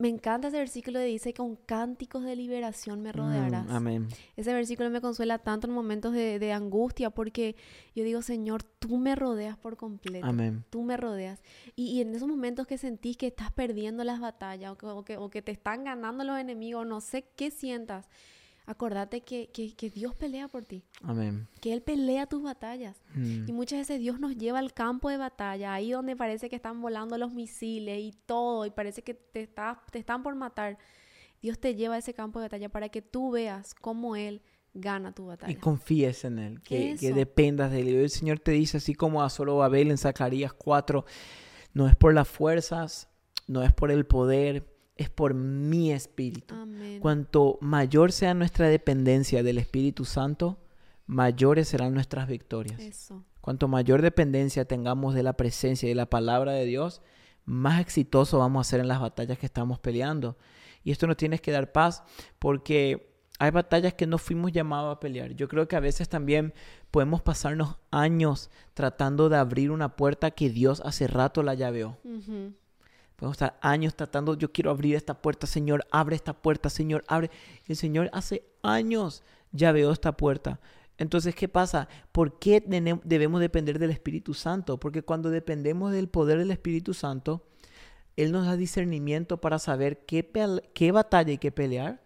Me 0.00 0.08
encanta 0.08 0.48
ese 0.48 0.58
versículo 0.58 0.98
que 1.00 1.04
dice, 1.06 1.32
con 1.34 1.54
cánticos 1.56 2.24
de 2.24 2.34
liberación 2.34 3.02
me 3.02 3.10
Mm, 3.10 3.16
rodearás. 3.16 3.70
amén. 3.70 4.08
Ese 4.36 4.52
versículo 4.52 4.90
me 4.90 5.00
consuela 5.00 5.38
tanto 5.38 5.66
en 5.68 5.72
momentos 5.72 6.12
de, 6.12 6.38
de 6.40 6.52
angustia 6.52 7.10
porque 7.10 7.54
yo 7.94 8.02
digo, 8.04 8.22
Señor, 8.22 8.62
tú 8.64 8.96
me 8.98 9.14
rodeas 9.14 9.56
por 9.56 9.76
completo. 9.76 10.26
Amén. 10.26 10.64
Tú 10.70 10.82
me 10.82 10.96
rodeas. 10.96 11.40
Y, 11.76 11.86
y 11.96 12.00
en 12.00 12.14
esos 12.14 12.28
momentos 12.28 12.66
que 12.66 12.78
sentís 12.78 13.16
que 13.16 13.28
estás 13.28 13.52
perdiendo 13.52 14.02
las 14.02 14.18
batallas 14.20 14.72
o 14.72 14.76
que, 14.76 14.86
o 14.86 15.04
que- 15.04 15.16
o 15.16 15.30
que 15.30 15.42
te 15.42 15.52
están 15.52 15.84
ganando 15.84 16.22
los 16.24 16.38
enemigos, 16.38 16.84
no 16.86 17.00
sé 17.00 17.24
qué 17.36 17.50
sientas, 17.52 18.08
acordate 18.68 19.22
que, 19.22 19.48
que- 19.52 19.74
que 19.74 19.88
Dios 19.90 20.14
pelea 20.14 20.46
por 20.48 20.64
ti, 20.64 20.84
Amén. 21.02 21.48
que 21.60 21.72
Él 21.72 21.80
pelea 21.82 22.26
tus 22.26 22.42
batallas. 22.42 22.96
Mm, 23.14 23.48
Y 23.48 23.52
muchas 23.52 23.78
veces 23.80 23.98
Dios 23.98 24.20
nos 24.20 24.36
lleva 24.36 24.58
al 24.58 24.72
campo 24.74 25.08
de 25.08 25.16
batalla, 25.16 25.72
ahí 25.72 25.90
donde 25.92 26.14
parece 26.16 26.48
que 26.50 26.56
están 26.56 26.80
volando 26.82 27.16
los 27.18 27.32
misiles 27.32 27.98
y 28.00 28.12
todo, 28.26 28.66
y 28.66 28.70
parece 28.70 29.02
que 29.02 29.14
te, 29.14 29.40
está- 29.42 29.82
te 29.90 29.98
están 29.98 30.22
por 30.22 30.34
matar. 30.34 30.78
Dios 31.40 31.58
te 31.58 31.74
lleva 31.74 31.94
a 31.94 31.98
ese 31.98 32.12
campo 32.14 32.40
de 32.40 32.44
batalla 32.46 32.68
para 32.68 32.88
que 32.88 33.00
tú 33.00 33.30
veas 33.30 33.74
cómo 33.74 34.16
Él 34.16 34.42
gana 34.74 35.12
tu 35.12 35.22
Y 35.22 35.26
batalla. 35.26 35.58
confíes 35.60 36.24
en 36.24 36.38
Él, 36.38 36.60
que, 36.62 36.96
que 37.00 37.12
dependas 37.14 37.70
de 37.72 37.80
Él. 37.80 37.88
Y 37.88 37.94
el 37.96 38.10
Señor 38.10 38.38
te 38.38 38.50
dice, 38.52 38.76
así 38.76 38.94
como 38.94 39.22
a 39.22 39.30
Zorobabel 39.30 39.90
en 39.90 39.98
Zacarías 39.98 40.52
4, 40.52 41.04
no 41.72 41.88
es 41.88 41.96
por 41.96 42.12
las 42.12 42.28
fuerzas, 42.28 43.08
no 43.46 43.62
es 43.62 43.72
por 43.72 43.90
el 43.90 44.04
poder, 44.04 44.66
es 44.98 45.08
por 45.08 45.32
mi 45.32 45.92
espíritu. 45.92 46.54
Amén. 46.54 47.00
Cuanto 47.00 47.56
mayor 47.62 48.12
sea 48.12 48.34
nuestra 48.34 48.68
dependencia 48.68 49.42
del 49.42 49.58
Espíritu 49.58 50.04
Santo, 50.04 50.58
mayores 51.06 51.68
serán 51.68 51.94
nuestras 51.94 52.28
victorias. 52.28 52.80
Eso. 52.80 53.24
Cuanto 53.40 53.68
mayor 53.68 54.02
dependencia 54.02 54.66
tengamos 54.66 55.14
de 55.14 55.22
la 55.22 55.32
presencia 55.34 55.86
y 55.86 55.90
de 55.90 55.94
la 55.94 56.10
palabra 56.10 56.52
de 56.52 56.66
Dios, 56.66 57.00
más 57.44 57.80
exitoso 57.80 58.38
vamos 58.38 58.66
a 58.66 58.70
ser 58.70 58.80
en 58.80 58.88
las 58.88 59.00
batallas 59.00 59.38
que 59.38 59.46
estamos 59.46 59.78
peleando. 59.78 60.36
Y 60.82 60.90
esto 60.90 61.06
nos 61.06 61.16
tiene 61.16 61.38
que 61.38 61.52
dar 61.52 61.72
paz 61.72 62.02
porque 62.38 63.14
hay 63.38 63.52
batallas 63.52 63.94
que 63.94 64.06
no 64.06 64.18
fuimos 64.18 64.50
llamados 64.50 64.96
a 64.96 65.00
pelear. 65.00 65.32
Yo 65.34 65.46
creo 65.46 65.68
que 65.68 65.76
a 65.76 65.80
veces 65.80 66.08
también 66.08 66.52
podemos 66.90 67.22
pasarnos 67.22 67.78
años 67.92 68.50
tratando 68.74 69.28
de 69.28 69.36
abrir 69.36 69.70
una 69.70 69.94
puerta 69.94 70.32
que 70.32 70.50
Dios 70.50 70.82
hace 70.84 71.06
rato 71.06 71.44
la 71.44 71.54
llaveó. 71.54 71.98
Ujú. 72.02 72.52
Podemos 73.18 73.34
estar 73.34 73.58
años 73.62 73.96
tratando, 73.96 74.38
yo 74.38 74.52
quiero 74.52 74.70
abrir 74.70 74.94
esta 74.94 75.20
puerta, 75.20 75.48
Señor, 75.48 75.84
abre 75.90 76.14
esta 76.14 76.34
puerta, 76.34 76.70
Señor, 76.70 77.02
abre. 77.08 77.32
El 77.66 77.74
Señor 77.74 78.08
hace 78.12 78.44
años 78.62 79.24
llaveó 79.50 79.90
esta 79.90 80.16
puerta. 80.16 80.60
Entonces, 80.98 81.34
¿qué 81.34 81.48
pasa? 81.48 81.88
¿Por 82.12 82.38
qué 82.38 82.62
debemos 83.04 83.40
depender 83.40 83.80
del 83.80 83.90
Espíritu 83.90 84.34
Santo? 84.34 84.78
Porque 84.78 85.02
cuando 85.02 85.30
dependemos 85.30 85.90
del 85.92 86.08
poder 86.08 86.38
del 86.38 86.52
Espíritu 86.52 86.94
Santo, 86.94 87.44
Él 88.16 88.30
nos 88.30 88.46
da 88.46 88.56
discernimiento 88.56 89.40
para 89.40 89.58
saber 89.58 90.04
qué, 90.06 90.28
qué 90.74 90.92
batalla 90.92 91.30
hay 91.30 91.38
que 91.38 91.50
pelear 91.52 92.00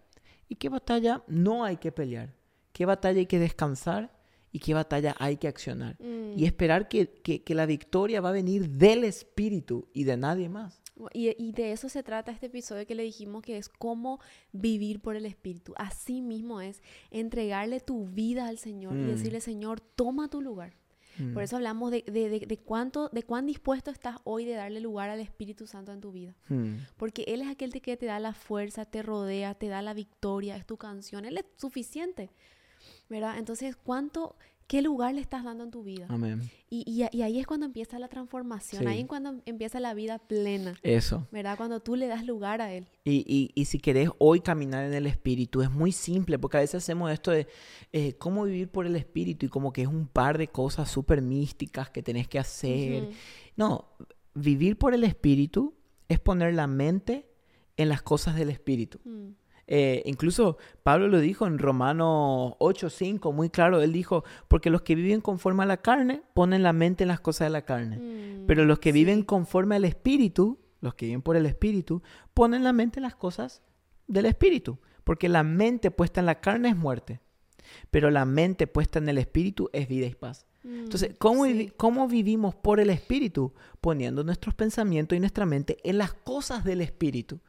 y 0.49 0.55
qué 0.55 0.69
batalla 0.69 1.23
no 1.27 1.63
hay 1.63 1.77
que 1.77 1.91
pelear. 1.91 2.33
Qué 2.71 2.85
batalla 2.87 3.19
hay 3.19 3.25
que 3.27 3.39
descansar 3.39 4.11
y 4.51 4.59
qué 4.59 4.73
batalla 4.73 5.15
hay 5.19 5.37
que 5.37 5.47
accionar. 5.47 5.95
Mm. 5.99 6.37
Y 6.39 6.45
esperar 6.45 6.87
que, 6.87 7.07
que- 7.07 7.43
que 7.43 7.55
la 7.55 7.65
victoria 7.67 8.19
va 8.21 8.29
a 8.29 8.33
venir 8.33 8.67
del 8.69 9.03
Espíritu 9.03 9.87
y 9.93 10.03
de 10.05 10.17
nadie 10.17 10.49
más. 10.49 10.82
Y, 11.13 11.35
y 11.43 11.51
de 11.53 11.71
eso 11.71 11.89
se 11.89 12.03
trata 12.03 12.31
este 12.31 12.45
episodio 12.45 12.85
que 12.85 12.93
le 12.95 13.03
dijimos 13.03 13.41
que 13.41 13.57
es 13.57 13.67
cómo 13.67 14.19
vivir 14.51 14.99
por 15.01 15.15
el 15.15 15.25
Espíritu. 15.25 15.73
Así 15.75 16.21
mismo 16.21 16.61
es 16.61 16.81
entregarle 17.09 17.79
tu 17.79 18.05
vida 18.05 18.47
al 18.47 18.57
Señor 18.59 18.93
y 18.95 18.99
Mm. 18.99 19.07
decirle, 19.07 19.41
Señor, 19.41 19.81
toma 19.81 20.27
tu 20.29 20.39
lugar. 20.41 20.75
Mm. 21.17 21.33
Por 21.33 21.43
eso 21.43 21.55
hablamos 21.55 21.91
de, 21.91 22.03
de- 22.07 22.29
de- 22.29 22.45
de 22.45 22.57
cuánto, 22.57 23.09
de 23.09 23.23
cuán 23.23 23.45
dispuesto 23.47 23.89
estás 23.91 24.17
hoy 24.23 24.45
de 24.45 24.53
darle 24.53 24.79
lugar 24.81 25.09
al 25.09 25.19
Espíritu 25.19 25.65
Santo 25.67 25.91
en 25.91 26.01
tu 26.01 26.11
vida. 26.11 26.35
Mm. 26.49 26.75
Porque 26.97 27.23
Él 27.27 27.41
es 27.41 27.47
aquel 27.47 27.71
que- 27.71 27.81
que 27.81 27.97
te 27.97 28.05
da 28.05 28.19
la 28.19 28.33
fuerza, 28.33 28.85
te 28.85 29.01
rodea, 29.01 29.55
te 29.55 29.67
da 29.69 29.81
la 29.81 29.93
victoria, 29.95 30.55
es 30.57 30.65
tu 30.65 30.77
canción. 30.77 31.25
Él 31.25 31.37
es 31.37 31.45
suficiente. 31.57 32.29
¿Verdad? 33.09 33.37
Entonces, 33.37 33.75
¿cuánto 33.75 34.35
¿Qué 34.73 34.81
lugar 34.81 35.13
le 35.13 35.21
estás 35.21 35.43
dando 35.43 35.63
en 35.65 35.69
tu 35.69 35.83
vida? 35.83 36.07
Amén. 36.09 36.49
Y, 36.67 36.83
y, 36.87 37.05
y 37.15 37.21
ahí 37.21 37.39
es 37.39 37.45
cuando 37.45 37.67
empieza 37.67 37.99
la 37.99 38.07
transformación, 38.07 38.81
Sí. 38.81 38.87
ahí 38.87 39.01
es 39.01 39.05
cuando 39.05 39.39
empieza 39.45 39.79
la 39.79 39.93
vida 39.93 40.17
plena, 40.17 40.73
Eso. 40.81 41.27
¿verdad? 41.31 41.57
Cuando 41.57 41.79
tú 41.79 41.95
le 41.95 42.07
das 42.07 42.25
lugar 42.25 42.59
a 42.59 42.73
Él. 42.73 42.87
Y, 43.03 43.23
y, 43.27 43.51
y 43.53 43.65
si 43.65 43.77
querés 43.77 44.09
hoy 44.17 44.39
caminar 44.39 44.83
en 44.83 44.95
el 44.95 45.05
Espíritu, 45.05 45.61
es 45.61 45.69
muy 45.69 45.91
simple, 45.91 46.39
porque 46.39 46.57
a 46.57 46.61
veces 46.61 46.83
hacemos 46.83 47.11
esto 47.11 47.29
de 47.29 47.45
eh, 47.91 48.13
cómo 48.17 48.45
vivir 48.45 48.67
por 48.67 48.87
el 48.87 48.95
Espíritu 48.95 49.45
y 49.45 49.49
como 49.49 49.71
que 49.71 49.83
es 49.83 49.87
un 49.87 50.07
par 50.07 50.39
de 50.39 50.47
cosas 50.47 50.89
súper 50.89 51.21
místicas 51.21 51.91
que 51.91 52.01
tenés 52.01 52.27
que 52.27 52.39
hacer. 52.39 53.09
No, 53.55 53.89
vivir 54.33 54.79
por 54.79 54.95
el 54.95 55.03
Espíritu 55.03 55.75
es 56.07 56.19
poner 56.19 56.55
la 56.55 56.65
mente 56.65 57.29
en 57.77 57.89
las 57.89 58.01
cosas 58.01 58.33
del 58.35 58.49
Espíritu. 58.49 58.99
Mm. 59.05 59.33
Eh, 59.67 60.03
incluso 60.05 60.57
Pablo 60.83 61.07
lo 61.07 61.19
dijo 61.21 61.47
en 61.47 61.57
Romanos 61.57 62.53
8:5, 62.59 63.31
muy 63.31 63.49
claro, 63.49 63.81
él 63.81 63.93
dijo, 63.93 64.23
porque 64.47 64.69
los 64.69 64.81
que 64.81 64.95
viven 64.95 65.21
conforme 65.21 65.63
a 65.63 65.65
la 65.65 65.77
carne 65.77 66.21
ponen 66.33 66.63
la 66.63 66.73
mente 66.73 67.03
en 67.05 67.07
las 67.07 67.21
cosas 67.21 67.45
de 67.45 67.51
la 67.51 67.63
carne, 67.65 67.97
Mm, 67.97 68.45
pero 68.45 68.65
los 68.65 68.79
que 68.79 68.91
sí. 68.91 68.93
viven 68.99 69.23
conforme 69.23 69.75
al 69.75 69.85
Espíritu, 69.85 70.59
los 70.81 70.95
que 70.95 71.05
viven 71.05 71.21
por 71.21 71.37
el 71.37 71.45
Espíritu, 71.45 72.01
ponen 72.33 72.63
la 72.63 72.73
mente 72.73 72.99
en 72.99 73.03
las 73.03 73.15
cosas 73.15 73.61
del 74.07 74.25
Espíritu, 74.25 74.79
porque 75.05 75.29
la 75.29 75.43
mente 75.43 75.91
puesta 75.91 76.19
en 76.19 76.25
la 76.25 76.41
carne 76.41 76.69
es 76.69 76.75
muerte, 76.75 77.21
pero 77.89 78.11
la 78.11 78.25
mente 78.25 78.67
puesta 78.67 78.99
en 78.99 79.07
el 79.07 79.17
Espíritu 79.17 79.69
es 79.71 79.87
vida 79.87 80.07
y 80.07 80.13
paz. 80.15 80.45
Entonces, 80.65 81.11
Mm, 81.11 81.15
¿cómo, 81.19 81.45
sí. 81.45 81.53
vivi- 81.53 81.73
¿cómo 81.77 82.07
vivimos 82.09 82.53
por 82.55 82.79
el 82.81 82.89
Espíritu? 82.89 83.53
Poniendo 83.81 84.23
nuestros 84.25 84.55
pensamientos 84.55 85.15
y 85.15 85.19
nuestra 85.19 85.45
mente 85.45 85.77
en 85.83 85.97
las 85.97 86.13
cosas 86.13 86.63
del 86.65 86.81
Espíritu. 86.81 87.39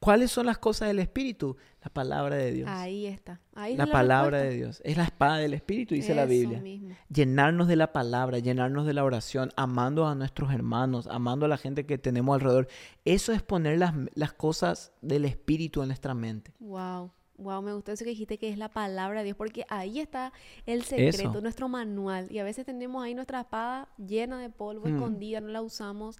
¿Cuáles 0.00 0.30
son 0.30 0.46
las 0.46 0.56
cosas 0.56 0.88
del 0.88 0.98
Espíritu? 0.98 1.58
La 1.84 1.90
palabra 1.90 2.36
de 2.36 2.52
Dios. 2.52 2.70
Ahí 2.70 3.06
está. 3.06 3.38
Ahí 3.54 3.76
la 3.76 3.84
está 3.84 3.92
palabra 3.92 4.38
respuesta. 4.38 4.48
de 4.50 4.56
Dios. 4.56 4.82
Es 4.82 4.96
la 4.96 5.04
espada 5.04 5.36
del 5.36 5.52
Espíritu, 5.52 5.94
dice 5.94 6.14
la 6.14 6.24
Biblia. 6.24 6.58
mismo. 6.60 6.96
Llenarnos 7.10 7.68
de 7.68 7.76
la 7.76 7.92
palabra, 7.92 8.38
llenarnos 8.38 8.86
de 8.86 8.94
la 8.94 9.04
oración, 9.04 9.50
amando 9.56 10.06
a 10.06 10.14
nuestros 10.14 10.54
hermanos, 10.54 11.06
amando 11.06 11.44
a 11.44 11.48
la 11.50 11.58
gente 11.58 11.84
que 11.84 11.98
tenemos 11.98 12.34
alrededor. 12.34 12.66
Eso 13.04 13.34
es 13.34 13.42
poner 13.42 13.78
las, 13.78 13.92
las 14.14 14.32
cosas 14.32 14.92
del 15.02 15.26
Espíritu 15.26 15.82
en 15.82 15.88
nuestra 15.88 16.14
mente. 16.14 16.54
Wow. 16.60 17.12
Wow, 17.40 17.62
me 17.62 17.72
gustó 17.72 17.92
eso 17.92 18.04
que 18.04 18.10
dijiste 18.10 18.38
que 18.38 18.48
es 18.48 18.58
la 18.58 18.68
palabra 18.68 19.20
de 19.20 19.24
Dios, 19.26 19.36
porque 19.36 19.64
ahí 19.68 19.98
está 20.00 20.32
el 20.66 20.82
secreto, 20.84 21.30
Eso. 21.30 21.40
nuestro 21.40 21.68
manual. 21.68 22.28
Y 22.30 22.38
a 22.38 22.44
veces 22.44 22.64
tenemos 22.66 23.02
ahí 23.04 23.14
nuestra 23.14 23.40
espada 23.40 23.88
llena 23.98 24.38
de 24.40 24.50
polvo, 24.50 24.86
Mm. 24.88 24.94
escondida, 24.94 25.40
no 25.40 25.48
la 25.48 25.62
usamos. 25.62 26.16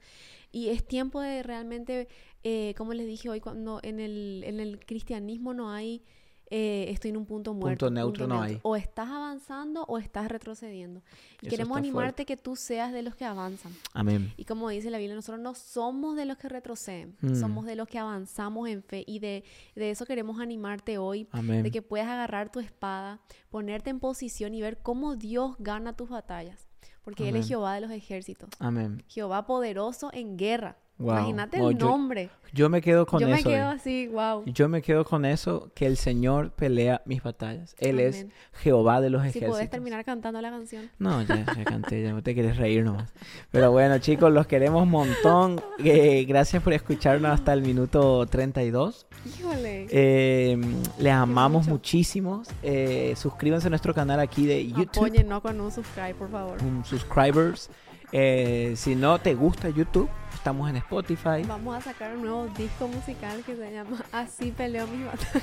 Y 0.53 0.69
es 0.71 0.85
tiempo 0.87 1.21
de 1.21 1.43
realmente, 1.43 2.09
eh, 2.43 2.75
como 2.77 2.95
les 2.95 3.07
dije 3.07 3.29
hoy, 3.29 3.41
cuando 3.41 3.81
en 3.83 4.01
el, 4.01 4.43
en 4.45 4.61
el 4.61 4.79
cristianismo 4.85 5.55
no 5.55 5.71
hay, 5.71 6.03
eh, 6.51 6.87
estoy 6.89 7.11
en 7.11 7.17
un 7.17 7.27
punto 7.27 7.55
muerto. 7.55 7.91
neutro 7.91 8.27
no 8.27 8.43
hay. 8.43 8.59
O 8.63 8.75
estás 8.77 9.09
avanzando 9.09 9.85
o 9.85 9.99
estás 9.99 10.29
retrocediendo. 10.29 11.01
Y 11.41 11.47
Eso 11.47 11.51
queremos 11.51 11.79
animarte 11.79 12.27
que 12.27 12.37
tú 12.37 12.57
seas 12.57 12.93
de 12.93 13.03
los 13.03 13.15
que 13.15 13.25
avanzan. 13.25 13.73
Amén. 13.95 14.33
Y 14.37 14.45
como 14.45 14.69
dice 14.69 14.91
la 14.91 14.99
Biblia, 14.99 15.15
nosotros 15.15 15.41
no 15.41 15.55
somos 15.55 16.17
de 16.17 16.25
los 16.27 16.37
que 16.39 16.49
retroceden, 16.49 17.17
Mm. 17.21 17.37
somos 17.37 17.67
de 17.67 17.77
los 17.77 17.87
que 17.89 17.99
avanzamos 17.99 18.69
en 18.69 18.83
fe. 18.83 19.05
Y 19.07 19.21
de, 19.21 19.45
de 19.77 19.91
eso 19.91 20.05
queremos 20.07 20.41
animarte 20.41 20.99
hoy, 20.99 21.29
Amén. 21.31 21.63
de 21.63 21.71
que 21.71 21.83
puedas 21.83 22.09
agarrar 22.09 22.51
tu 22.51 22.59
espada, 22.61 23.21
ponerte 23.51 23.91
en 23.91 24.01
posición 24.01 24.53
y 24.55 24.61
ver 24.61 24.79
cómo 24.83 25.15
Dios 25.17 25.55
gana 25.61 25.95
tus 25.97 26.09
batallas. 26.11 26.67
Porque 27.03 27.29
Él 27.31 27.37
es. 27.37 27.49
Jehová 27.49 27.75
de 27.77 27.81
los 27.81 27.91
ejércitos, 27.93 28.51
Amén. 28.59 29.03
Jehová 29.09 29.47
poderoso 29.47 30.11
en 30.13 30.37
guerra. 30.37 30.77
Wow. 31.01 31.15
Imagínate 31.17 31.59
No, 31.59 31.71
el 31.71 31.79
nombre. 31.79 32.31
Yo 32.53 32.69
me 32.69 32.83
quedo 32.83 33.07
con 33.07 33.21
Yo 33.21 33.29
me 33.29 33.37
eso. 33.39 33.49
quedo 33.49 33.71
eh. 33.71 33.75
así, 33.75 34.09
wow. 34.09 34.43
Yo 34.45 34.69
me 34.69 34.83
quedo 34.83 35.05
con 35.05 35.25
eso, 35.25 35.71
que 35.75 35.87
el 35.87 35.97
Señor 35.97 36.51
pelea 36.51 37.01
mis 37.07 37.23
batallas. 37.23 37.75
Él 37.79 38.01
es. 38.01 38.27
Jehová 38.55 39.01
de 39.01 39.09
los 39.09 39.23
Si 39.23 39.29
ejércitos. 39.29 39.51
podés 39.57 39.71
terminar 39.71 40.05
cantando 40.05 40.41
la 40.43 40.51
canción. 40.51 40.91
No, 40.99 41.23
ya, 41.23 41.37
ya 41.57 41.65
canté, 41.65 42.03
ya 42.03 42.13
no 42.13 42.23
te 42.23 42.35
quieres 42.35 42.57
reír 42.59 42.85
nomás. 42.85 43.13
Pero 43.51 43.71
bueno, 43.71 43.99
chicos, 43.99 44.31
los 44.33 44.47
queremos 44.47 44.83
un 44.83 44.91
montón. 44.91 45.61
Eh, 45.83 46.27
gracias 46.29 46.63
por 46.63 46.75
escucharnos 46.75 47.31
hasta 47.31 47.55
el 47.55 47.63
minuto 47.63 48.27
32. 48.27 49.07
Híjole. 49.27 49.87
Eh, 49.91 50.59
les 50.99 51.13
amamos 51.13 51.67
muchísimo. 51.67 52.43
Eh, 52.63 53.15
suscríbanse 53.17 53.69
a 53.69 53.71
nuestro 53.71 53.95
canal 53.95 54.21
aquí 54.21 54.45
de 54.45 54.67
YouTube. 54.69 55.07
Apóyennos 55.07 55.41
con 55.41 55.59
un 55.59 55.73
subscribe, 55.73 56.15
por 56.15 56.31
favor. 56.31 56.59
un 56.63 56.85
subscribers. 56.85 57.71
Eh, 58.13 58.73
si 58.77 58.97
no 58.97 59.19
te 59.21 59.35
gusta 59.35 59.69
YouTube, 59.69 60.09
estamos 60.35 60.69
en 60.71 60.77
Spotify. 60.77 61.43
Vamos 61.47 61.77
a 61.77 61.81
sacar 61.81 62.15
un 62.17 62.23
nuevo 62.23 62.47
disco 62.57 62.89
musical 62.89 63.43
que 63.45 63.55
se 63.55 63.73
llama 63.73 64.03
Así 64.11 64.51
peleo 64.51 64.87
mis 64.89 65.05
batallas 65.07 65.43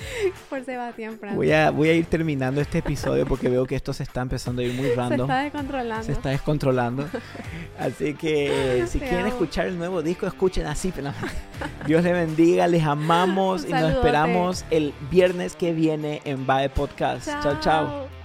por 0.50 0.64
Sebastián 0.64 1.16
Franco. 1.20 1.36
Voy 1.36 1.52
a, 1.52 1.70
voy 1.70 1.88
a 1.90 1.94
ir 1.94 2.06
terminando 2.06 2.60
este 2.60 2.78
episodio 2.78 3.24
porque 3.26 3.48
veo 3.48 3.66
que 3.66 3.76
esto 3.76 3.92
se 3.92 4.02
está 4.02 4.20
empezando 4.22 4.62
a 4.62 4.64
ir 4.64 4.72
muy 4.74 4.86
Se 4.88 4.94
random. 4.96 5.20
está 5.30 5.42
descontrolando. 5.42 6.02
se 6.04 6.12
está 6.12 6.28
descontrolando. 6.30 7.06
Así 7.78 8.14
que 8.14 8.84
si 8.88 8.98
Te 8.98 9.04
quieren 9.06 9.26
amo. 9.26 9.34
escuchar 9.34 9.66
el 9.66 9.78
nuevo 9.78 10.02
disco, 10.02 10.26
escuchen 10.26 10.66
así. 10.66 10.92
pero- 10.94 11.12
Dios 11.86 12.02
les 12.02 12.12
bendiga, 12.12 12.66
les 12.66 12.82
amamos 12.84 13.62
Un 13.62 13.68
y 13.68 13.72
nos 13.72 13.92
esperamos 13.92 14.64
el 14.70 14.92
viernes 15.10 15.54
que 15.54 15.72
viene 15.72 16.20
en 16.24 16.46
Bae 16.46 16.68
Podcast. 16.68 17.28
chao. 17.28 17.60
chao. 17.60 18.17